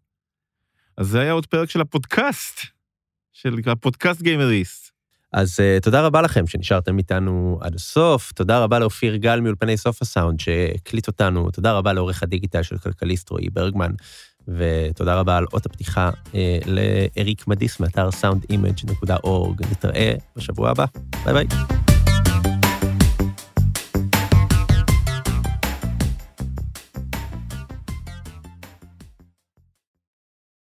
אז 0.96 1.06
זה 1.06 1.20
היה 1.20 1.32
עוד 1.32 1.46
פרק 1.46 1.70
של 1.70 1.80
הפודקאסט, 1.80 2.60
של 3.32 3.54
הפודקאסט 3.66 4.22
גיימריסט. 4.22 4.96
אז 5.32 5.60
uh, 5.60 5.82
תודה 5.82 6.06
רבה 6.06 6.22
לכם 6.22 6.46
שנשארתם 6.46 6.98
איתנו 6.98 7.58
עד 7.62 7.74
הסוף, 7.74 8.32
תודה 8.32 8.58
רבה 8.58 8.78
לאופיר 8.78 9.16
גל 9.16 9.40
מאולפני 9.40 9.76
סוף 9.76 10.02
הסאונד 10.02 10.40
שהקליט 10.40 11.06
אותנו, 11.06 11.50
תודה 11.50 11.72
רבה 11.72 11.92
לעורך 11.92 12.22
הדיגיטל 12.22 12.62
של 12.62 12.78
כלכליסט 12.78 13.30
רועי 13.30 13.50
ברגמן, 13.50 13.92
ותודה 14.48 15.14
רבה 15.14 15.36
על 15.36 15.46
אות 15.52 15.66
הפתיחה 15.66 16.10
uh, 16.10 16.34
לאריק 16.66 17.48
מדיס 17.48 17.80
מאתר 17.80 18.08
soundimage.org. 18.08 19.70
נתראה 19.70 20.12
בשבוע 20.36 20.70
הבא, 20.70 20.84
ביי 21.24 21.34
ביי. 21.34 21.85